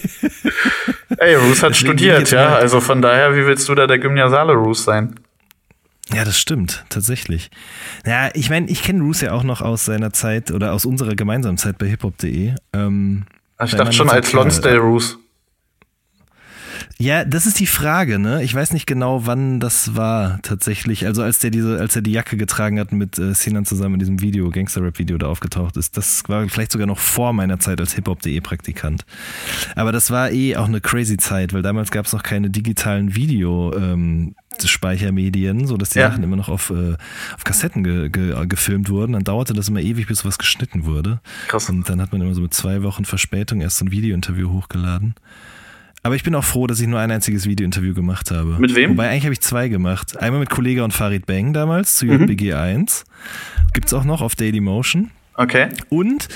[1.18, 2.54] Ey, Roos hat studiert, ja.
[2.54, 5.14] Also von daher, wie willst du da der gymnasiale Roos sein?
[6.12, 7.50] Ja, das stimmt, tatsächlich.
[8.04, 11.14] Ja, ich meine, ich kenne Roos ja auch noch aus seiner Zeit oder aus unserer
[11.14, 12.54] gemeinsamen Zeit bei hiphop.de.
[12.72, 13.26] Ähm,
[13.64, 15.18] ich dachte schon als Lonsdale Roos.
[17.00, 18.44] Ja, das ist die Frage, ne?
[18.44, 21.06] Ich weiß nicht genau, wann das war tatsächlich.
[21.06, 24.00] Also als der diese, als er die Jacke getragen hat mit äh, Sinan zusammen in
[24.00, 25.96] diesem Video, Gangster-Rap-Video da aufgetaucht ist.
[25.96, 29.06] Das war vielleicht sogar noch vor meiner Zeit als Hip-Hop.de Praktikant.
[29.76, 33.14] Aber das war eh auch eine crazy Zeit, weil damals gab es noch keine digitalen
[33.14, 33.74] Video.
[33.74, 36.10] Ähm, Speichermedien, so dass die ja.
[36.10, 36.96] Sachen immer noch auf, äh,
[37.34, 39.14] auf Kassetten ge, ge, gefilmt wurden.
[39.14, 41.20] Dann dauerte das immer ewig, bis sowas geschnitten wurde.
[41.48, 41.70] Krass.
[41.70, 45.14] Und dann hat man immer so mit zwei Wochen Verspätung erst so ein Video-Interview hochgeladen.
[46.02, 48.58] Aber ich bin auch froh, dass ich nur ein einziges Videointerview gemacht habe.
[48.58, 48.92] Mit wem?
[48.92, 50.16] Wobei eigentlich habe ich zwei gemacht.
[50.16, 52.22] Einmal mit Kollega und Farid Bang damals zu mhm.
[52.22, 53.04] JBG 1.
[53.74, 55.10] Gibt's auch noch auf Daily Motion.
[55.34, 55.68] Okay.
[55.88, 56.28] Und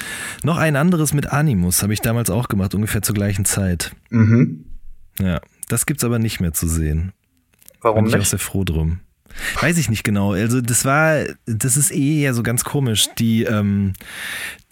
[0.43, 3.95] noch ein anderes mit Animus habe ich damals auch gemacht, ungefähr zur gleichen Zeit.
[4.11, 4.65] Mhm.
[5.19, 7.13] Ja, das gibt's aber nicht mehr zu sehen.
[7.81, 8.23] Warum Bin ich nicht?
[8.23, 9.01] auch sehr froh drum.
[9.61, 10.33] Weiß ich nicht genau.
[10.33, 13.09] Also das war, das ist eh ja so ganz komisch.
[13.19, 13.93] Die, ähm,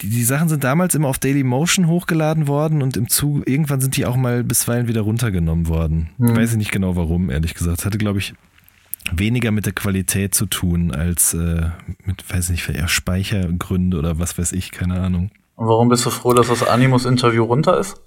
[0.01, 3.81] die, die Sachen sind damals immer auf Daily Motion hochgeladen worden und im Zug, irgendwann
[3.81, 6.09] sind die auch mal bisweilen wieder runtergenommen worden.
[6.17, 6.27] Hm.
[6.27, 7.79] Ich weiß nicht genau warum, ehrlich gesagt.
[7.79, 8.33] Das hatte, glaube ich,
[9.11, 11.69] weniger mit der Qualität zu tun als äh,
[12.05, 15.31] mit, weiß nicht, eher Speichergründe oder was weiß ich, keine Ahnung.
[15.55, 18.01] Und warum bist du froh, dass das Animus-Interview runter ist?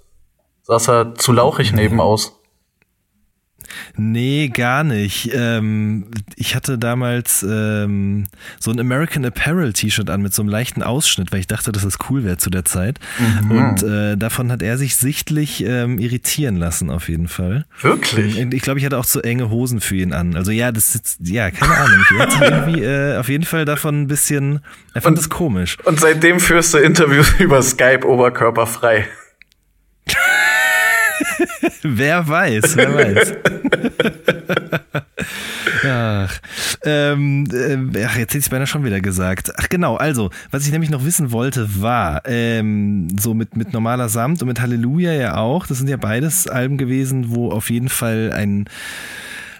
[0.63, 2.36] Saß er zu lauchig nebenaus?
[3.95, 5.31] Nee, gar nicht.
[5.33, 6.05] Ähm,
[6.35, 8.25] ich hatte damals ähm,
[8.59, 11.83] so ein American Apparel T-Shirt an mit so einem leichten Ausschnitt, weil ich dachte, dass
[11.83, 12.99] das cool wäre zu der Zeit.
[13.19, 13.51] Mhm.
[13.51, 17.65] Und äh, davon hat er sich sichtlich ähm, irritieren lassen, auf jeden Fall.
[17.81, 18.39] Wirklich?
[18.39, 20.35] Und ich glaube, ich hatte auch zu enge Hosen für ihn an.
[20.35, 22.05] Also ja, das ist, ja, keine Ahnung.
[22.11, 24.59] Ich hatte irgendwie äh, auf jeden Fall davon ein bisschen,
[24.93, 25.77] er fand es komisch.
[25.83, 29.07] Und seitdem führst du Interviews über Skype oberkörperfrei.
[31.83, 33.33] wer weiß, wer weiß.
[35.87, 36.39] ach,
[36.83, 39.53] ähm, äh, ach, jetzt hätte ich es beinahe schon wieder gesagt.
[39.57, 44.09] Ach genau, also, was ich nämlich noch wissen wollte, war, ähm, so mit, mit normaler
[44.09, 47.89] Samt und mit Halleluja ja auch, das sind ja beides Alben gewesen, wo auf jeden
[47.89, 48.65] Fall ein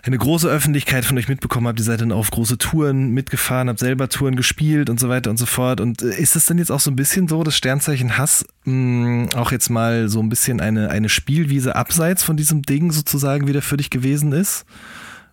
[0.04, 1.80] eine große Öffentlichkeit von euch mitbekommen habt.
[1.80, 5.38] Ihr seid dann auf große Touren mitgefahren, habt selber Touren gespielt und so weiter und
[5.38, 5.82] so fort.
[5.82, 8.74] Und äh, ist es denn jetzt auch so ein bisschen so, dass Sternzeichen Hass mh,
[8.74, 13.48] mm, auch jetzt mal so ein bisschen eine, eine Spielwiese abseits von diesem Ding sozusagen
[13.48, 14.66] wieder für dich gewesen ist?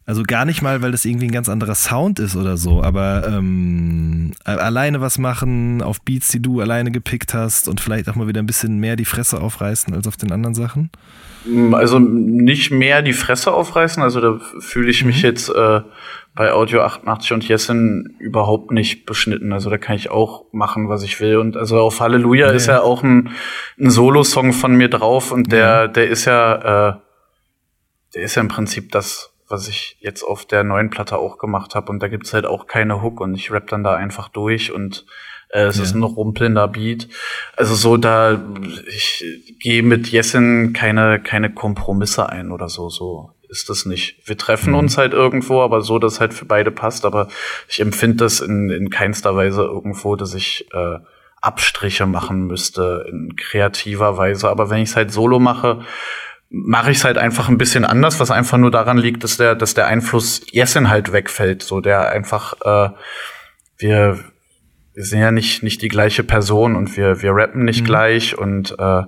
[0.06, 3.26] Also gar nicht mal, weil das irgendwie ein ganz anderer Sound ist oder so, aber
[3.26, 8.28] ähm, alleine was machen auf Beats, die du alleine gepickt hast und vielleicht auch mal
[8.28, 10.90] wieder ein bisschen mehr die Fresse aufreißen als auf den anderen Sachen?
[11.72, 15.28] Also nicht mehr die Fresse aufreißen, also da fühle ich mich mhm.
[15.28, 15.80] jetzt äh,
[16.34, 19.52] bei Audio 88 und Jessen überhaupt nicht beschnitten.
[19.52, 21.36] Also da kann ich auch machen, was ich will.
[21.36, 22.52] Und also auf Halleluja ja.
[22.52, 23.30] ist ja auch ein,
[23.78, 25.86] ein Solo-Song von mir drauf und der, ja.
[25.86, 26.96] der ist ja, äh,
[28.14, 31.74] der ist ja im Prinzip das, was ich jetzt auf der neuen Platte auch gemacht
[31.74, 31.90] habe.
[31.90, 35.06] Und da gibt's halt auch keine Hook und ich rap dann da einfach durch und
[35.50, 35.84] äh, es ja.
[35.84, 37.08] ist ein rumpelnder Beat.
[37.56, 38.42] Also so da,
[38.88, 39.24] ich
[39.60, 44.16] gehe mit Jessen keine, keine Kompromisse ein oder so, so ist das nicht.
[44.26, 44.80] Wir treffen mhm.
[44.80, 47.04] uns halt irgendwo, aber so, dass halt für beide passt.
[47.04, 47.28] Aber
[47.68, 50.98] ich empfinde das in, in keinster Weise irgendwo, dass ich äh,
[51.40, 54.48] Abstriche machen müsste in kreativer Weise.
[54.48, 55.84] Aber wenn ich es halt solo mache,
[56.54, 59.54] mache ich es halt einfach ein bisschen anders, was einfach nur daran liegt, dass der,
[59.54, 61.62] dass der Einfluss Jessen halt wegfällt.
[61.62, 62.90] So der einfach, äh,
[63.78, 64.18] wir,
[64.94, 67.86] wir sind ja nicht, nicht die gleiche Person und wir, wir rappen nicht mhm.
[67.86, 69.02] gleich und äh,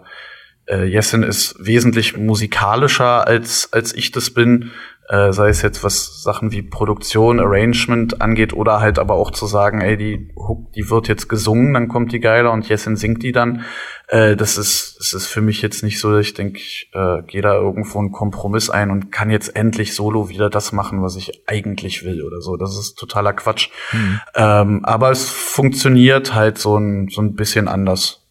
[0.67, 4.73] äh, Jessin ist wesentlich musikalischer als, als ich das bin
[5.09, 9.47] äh, sei es jetzt was Sachen wie Produktion, Arrangement angeht oder halt aber auch zu
[9.47, 13.23] sagen, ey, die Hook, die wird jetzt gesungen, dann kommt die geiler und Jessin singt
[13.23, 13.63] die dann.
[14.09, 17.43] Äh, das ist, das ist für mich jetzt nicht so, ich denke, ich äh, gehe
[17.43, 21.43] da irgendwo einen Kompromiss ein und kann jetzt endlich solo wieder das machen, was ich
[21.47, 22.57] eigentlich will oder so.
[22.57, 23.69] Das ist totaler Quatsch.
[23.93, 24.21] Mhm.
[24.35, 28.23] Ähm, aber es funktioniert halt so ein, so ein bisschen anders.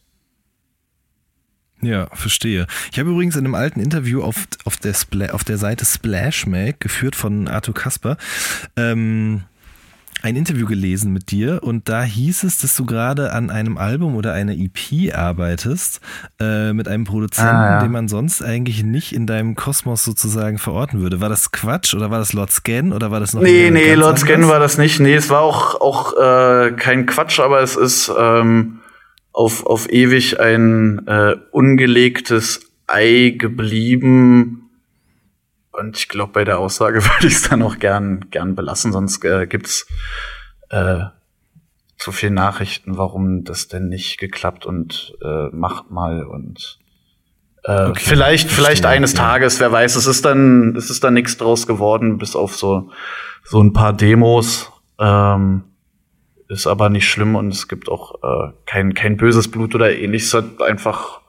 [1.82, 2.68] Ja, verstehe.
[2.92, 6.48] Ich habe übrigens in einem alten Interview auf, auf, der, Spla auf der Seite Splash
[6.48, 8.18] Mag, geführt von Arthur Kasper,
[8.78, 9.44] ähm,
[10.26, 14.16] ein Interview gelesen mit dir und da hieß es, dass du gerade an einem Album
[14.16, 16.02] oder einer EP arbeitest
[16.40, 17.80] äh, mit einem Produzenten, ah, ja.
[17.82, 21.22] den man sonst eigentlich nicht in deinem Kosmos sozusagen verorten würde.
[21.22, 23.44] War das Quatsch oder war das Lord Scan oder war das noch?
[23.44, 25.00] Nee, nee, Lord Scan war das nicht.
[25.00, 28.80] Nee, es war auch, auch äh, kein Quatsch, aber es ist ähm,
[29.32, 34.64] auf, auf ewig ein äh, ungelegtes Ei geblieben
[35.80, 39.24] und ich glaube, bei der Aussage würde ich es dann auch gern, gern belassen, sonst
[39.26, 39.88] äh, gibt's
[40.70, 41.06] äh,
[41.98, 46.80] zu viel Nachrichten, warum das denn nicht geklappt und äh, macht mal und
[47.64, 49.20] äh, okay, vielleicht, vielleicht eines ja.
[49.20, 52.92] Tages, wer weiß, es ist dann, es ist dann nichts draus geworden, bis auf so,
[53.44, 54.72] so ein paar Demos.
[55.00, 55.64] Ähm,
[56.48, 60.28] ist aber nicht schlimm und es gibt auch äh, kein, kein böses Blut oder ähnliches.
[60.28, 61.22] Es hat einfach,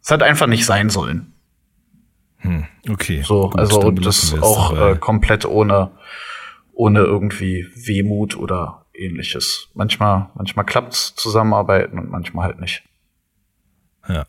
[0.00, 1.32] es hat einfach nicht sein sollen.
[2.40, 3.22] Hm, okay.
[3.22, 5.90] So, Gut, also und das auch äh, komplett ohne,
[6.72, 9.68] ohne irgendwie Wehmut oder ähnliches.
[9.74, 12.82] Manchmal, manchmal klappt's zusammenarbeiten und manchmal halt nicht.
[14.08, 14.24] Ja.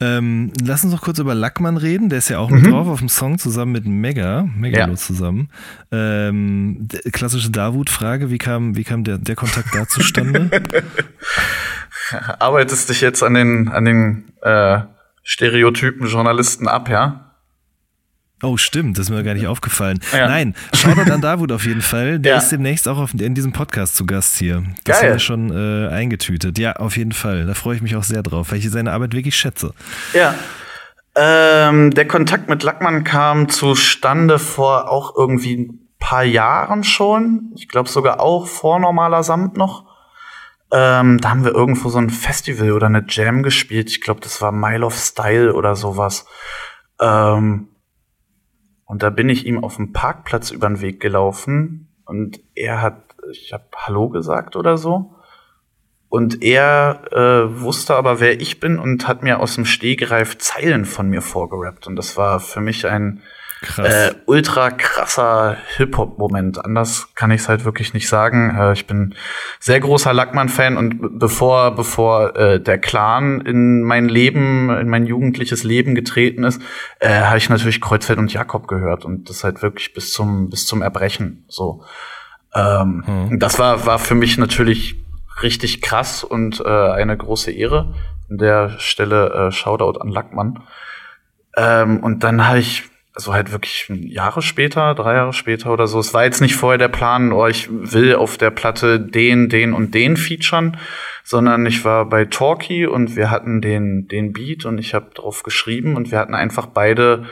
[0.00, 2.08] Ähm, lass uns noch kurz über Lackmann reden.
[2.08, 2.72] Der ist ja auch mit mhm.
[2.72, 4.96] drauf auf dem Song zusammen mit Mega, Megalo ja.
[4.96, 5.50] zusammen.
[5.90, 10.50] Ähm, klassische Davut-Frage: Wie kam, wie kam der, der Kontakt da zustande?
[12.38, 14.80] Arbeitest dich jetzt an den, an den äh,
[15.22, 17.32] Stereotypen Journalisten ab, ja?
[18.44, 20.00] Oh, stimmt, das ist mir gar nicht aufgefallen.
[20.12, 20.26] Ja.
[20.26, 22.18] Nein, Shoutout an Davut auf jeden Fall.
[22.18, 22.38] Der ja.
[22.38, 24.64] ist demnächst auch auf, in diesem Podcast zu Gast hier.
[24.82, 25.10] Das Geil.
[25.10, 26.58] haben wir schon äh, eingetütet.
[26.58, 27.46] Ja, auf jeden Fall.
[27.46, 29.74] Da freue ich mich auch sehr drauf, weil ich seine Arbeit wirklich schätze.
[30.12, 30.34] Ja.
[31.14, 37.52] Ähm, der Kontakt mit Lackmann kam zustande vor auch irgendwie ein paar Jahren schon.
[37.54, 39.91] Ich glaube sogar auch vor normaler Samt noch.
[40.72, 43.90] Ähm, da haben wir irgendwo so ein Festival oder eine Jam gespielt.
[43.90, 46.26] Ich glaube, das war Mile of Style oder sowas.
[46.98, 47.68] Ähm,
[48.86, 53.14] und da bin ich ihm auf dem Parkplatz über den Weg gelaufen und er hat,
[53.30, 55.14] ich habe Hallo gesagt oder so.
[56.08, 60.84] Und er äh, wusste aber, wer ich bin und hat mir aus dem Stehgreif Zeilen
[60.84, 61.86] von mir vorgerappt.
[61.86, 63.22] Und das war für mich ein
[63.78, 66.64] äh, ultra krasser Hip-Hop-Moment.
[66.64, 68.56] Anders kann ich es halt wirklich nicht sagen.
[68.58, 69.14] Äh, ich bin
[69.60, 75.64] sehr großer Lackmann-Fan und bevor, bevor äh, der Clan in mein Leben, in mein jugendliches
[75.64, 76.60] Leben getreten ist,
[77.00, 80.66] äh, habe ich natürlich Kreuzfeld und Jakob gehört und das halt wirklich bis zum, bis
[80.66, 81.44] zum Erbrechen.
[81.48, 81.82] So.
[82.54, 83.38] Ähm, hm.
[83.38, 84.96] Das war, war für mich natürlich
[85.42, 87.94] richtig krass und äh, eine große Ehre.
[88.30, 90.62] An der Stelle äh, Shoutout an Lackmann.
[91.56, 92.84] Ähm, und dann habe ich
[93.14, 95.98] also halt wirklich Jahre später, drei Jahre später oder so.
[95.98, 99.74] Es war jetzt nicht vorher der Plan, oh, ich will auf der Platte den, den
[99.74, 100.78] und den featuren,
[101.22, 105.42] sondern ich war bei Talkie und wir hatten den, den Beat und ich habe drauf
[105.42, 107.26] geschrieben und wir hatten einfach beide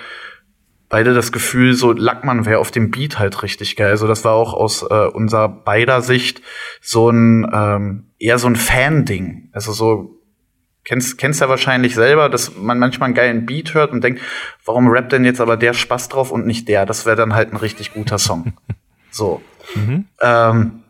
[0.91, 3.91] beide das Gefühl, so Lackmann wäre auf dem Beat halt richtig geil.
[3.91, 6.43] Also das war auch aus äh, unserer beider Sicht
[6.83, 9.51] so ein ähm, eher so ein Fan-Ding.
[9.53, 10.20] Also so
[10.91, 14.20] Kennst, kennst ja wahrscheinlich selber, dass man manchmal einen geilen Beat hört und denkt,
[14.64, 16.84] warum rappt denn jetzt aber der Spaß drauf und nicht der?
[16.84, 18.55] Das wäre dann halt ein richtig guter Song.
[19.12, 19.41] so.
[19.76, 20.07] Mhm.
[20.20, 20.82] Ähm,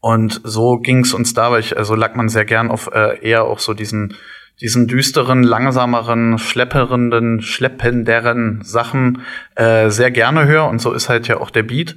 [0.00, 3.44] und so ging's uns da, weil ich, also lag man sehr gern auf äh, eher
[3.44, 4.16] auch so diesen,
[4.60, 9.22] diesen düsteren, langsameren, schlepperenden, schleppenderen Sachen
[9.54, 10.66] äh, sehr gerne höre.
[10.68, 11.94] Und so ist halt ja auch der Beat.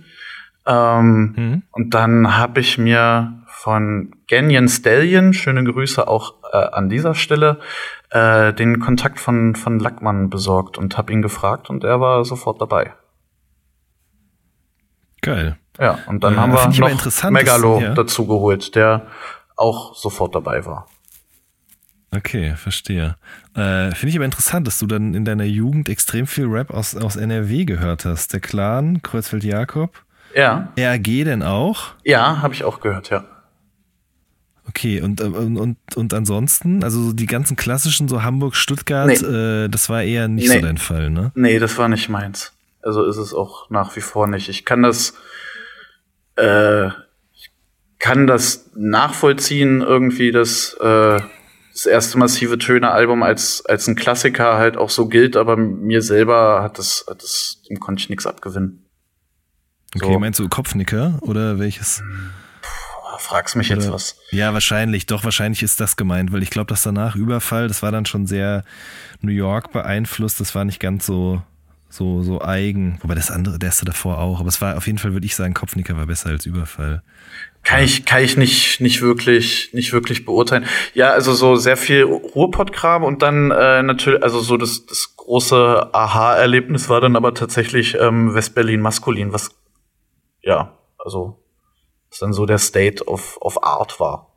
[0.67, 1.63] Ähm, mhm.
[1.71, 7.59] Und dann habe ich mir von Ganyan Stallion, schöne Grüße auch äh, an dieser Stelle,
[8.09, 12.61] äh, den Kontakt von, von Lackmann besorgt und habe ihn gefragt und er war sofort
[12.61, 12.93] dabei.
[15.21, 15.57] Geil.
[15.79, 17.93] Ja, und dann ja, haben wir noch Megalo ja.
[17.93, 19.07] dazu geholt, der
[19.55, 20.87] auch sofort dabei war.
[22.15, 23.17] Okay, verstehe.
[23.53, 26.95] Äh, Finde ich aber interessant, dass du dann in deiner Jugend extrem viel Rap aus,
[26.95, 28.33] aus NRW gehört hast.
[28.33, 30.03] Der Clan, Kreuzfeld Jakob.
[30.33, 30.71] Ja.
[30.77, 31.95] RAG denn auch?
[32.03, 33.25] Ja, habe ich auch gehört, ja.
[34.69, 39.15] Okay, und, und, und, und ansonsten, also die ganzen klassischen, so Hamburg, Stuttgart, nee.
[39.15, 40.55] äh, das war eher nicht nee.
[40.55, 41.31] so dein Fall, ne?
[41.35, 42.53] Nee, das war nicht meins.
[42.81, 44.49] Also ist es auch nach wie vor nicht.
[44.49, 45.13] Ich kann das,
[46.37, 47.51] äh, ich
[47.97, 51.19] kann das nachvollziehen, irgendwie, dass äh,
[51.71, 56.61] das erste massive Töne-Album als, als ein Klassiker halt auch so gilt, aber mir selber
[56.61, 58.85] hat das, hat das dem konnte ich nichts abgewinnen.
[59.95, 60.19] Okay, so.
[60.19, 61.99] meinst du Kopfnicker oder welches?
[61.99, 62.31] Hm
[63.19, 64.19] fragst mich Oder, jetzt was.
[64.31, 67.91] Ja, wahrscheinlich, doch, wahrscheinlich ist das gemeint, weil ich glaube, dass danach Überfall, das war
[67.91, 68.63] dann schon sehr
[69.21, 71.41] New York beeinflusst, das war nicht ganz so,
[71.89, 72.99] so, so eigen.
[73.01, 75.35] Wobei das andere, der erste davor auch, aber es war auf jeden Fall, würde ich
[75.35, 77.01] sagen, Kopfnicker war besser als Überfall.
[77.63, 80.65] Kann ich, kann ich nicht, nicht wirklich, nicht wirklich beurteilen.
[80.93, 85.93] Ja, also so sehr viel Ruhrpott-Kram und dann äh, natürlich, also so das, das große
[85.93, 89.51] Aha-Erlebnis war dann aber tatsächlich ähm, Westberlin maskulin, was
[90.41, 91.43] ja, also
[92.09, 94.31] Was dann so der State of, of Art war.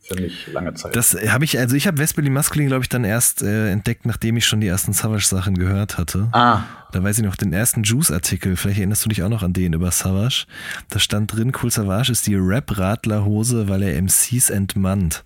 [0.00, 0.96] Für mich lange Zeit.
[0.96, 4.38] Das habe ich, also ich habe Vesperly Masculine, glaube ich, dann erst äh, entdeckt, nachdem
[4.38, 6.28] ich schon die ersten Savage-Sachen gehört hatte.
[6.32, 6.62] ah,
[6.92, 9.74] Da weiß ich noch, den ersten Juice-Artikel, vielleicht erinnerst du dich auch noch an den
[9.74, 10.46] über Savage.
[10.88, 15.24] Da stand drin, Cool Savage ist die Rap-Radlerhose, weil er MCs entmannt.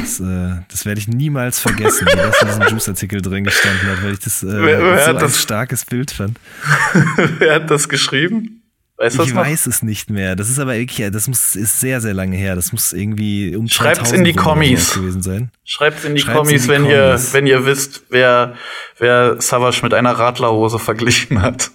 [0.00, 4.02] Das, äh, das werde ich niemals vergessen, wie das in diesem Juice-Artikel drin gestanden hat,
[4.02, 6.38] weil ich das, äh, Wer- wer so ein das- starkes Bild fand.
[7.38, 8.55] wer hat das geschrieben?
[8.98, 10.36] Weißt Ich weiß es nicht mehr.
[10.36, 12.56] Das ist aber wirklich, das muss, ist sehr, sehr lange her.
[12.56, 14.94] Das muss irgendwie um Schreibt's 2000 in die Kommis.
[14.94, 15.50] gewesen sein.
[15.64, 17.28] Schreibt's in die Schreibt's Kommis, in die wenn Kommis.
[17.28, 18.54] ihr, wenn ihr wisst, wer,
[18.98, 21.70] wer Savage mit einer Radlerhose verglichen hat.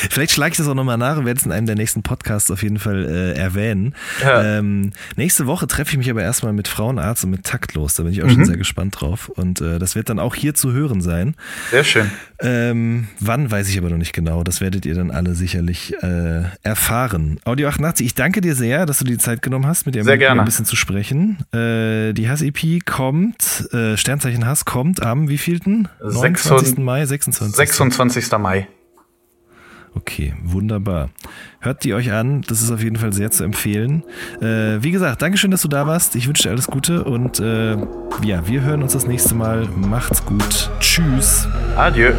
[0.09, 2.49] Vielleicht schlage ich das auch nochmal nach und werde es in einem der nächsten Podcasts
[2.51, 3.95] auf jeden Fall äh, erwähnen.
[4.21, 4.57] Ja.
[4.59, 7.95] Ähm, nächste Woche treffe ich mich aber erstmal mit Frauenarzt und mit Taktlos.
[7.95, 8.31] Da bin ich auch Mhm.
[8.33, 9.29] schon sehr gespannt drauf.
[9.29, 11.35] Und äh, das wird dann auch hier zu hören sein.
[11.71, 12.09] Sehr schön.
[12.39, 14.43] Ähm, wann weiß ich aber noch nicht genau.
[14.43, 17.39] Das werdet ihr dann alle sicherlich äh, erfahren.
[17.45, 20.01] Audio 88, ich danke dir sehr, dass du dir die Zeit genommen hast, mit dir
[20.05, 21.37] ein bisschen zu sprechen.
[21.53, 25.87] Äh, die Hass-EP kommt, äh, Sternzeichen Hass kommt am wievielten?
[26.01, 26.77] 29.
[26.79, 27.55] Mai, 26.
[27.55, 28.37] 26.
[28.39, 28.67] Mai.
[29.95, 31.09] Okay, wunderbar.
[31.59, 34.03] Hört die euch an, das ist auf jeden Fall sehr zu empfehlen.
[34.41, 36.15] Äh, wie gesagt, Dankeschön, dass du da warst.
[36.15, 37.77] Ich wünsche dir alles Gute und äh,
[38.23, 39.67] ja, wir hören uns das nächste Mal.
[39.75, 40.71] Macht's gut.
[40.79, 41.47] Tschüss.
[41.75, 42.11] Adieu.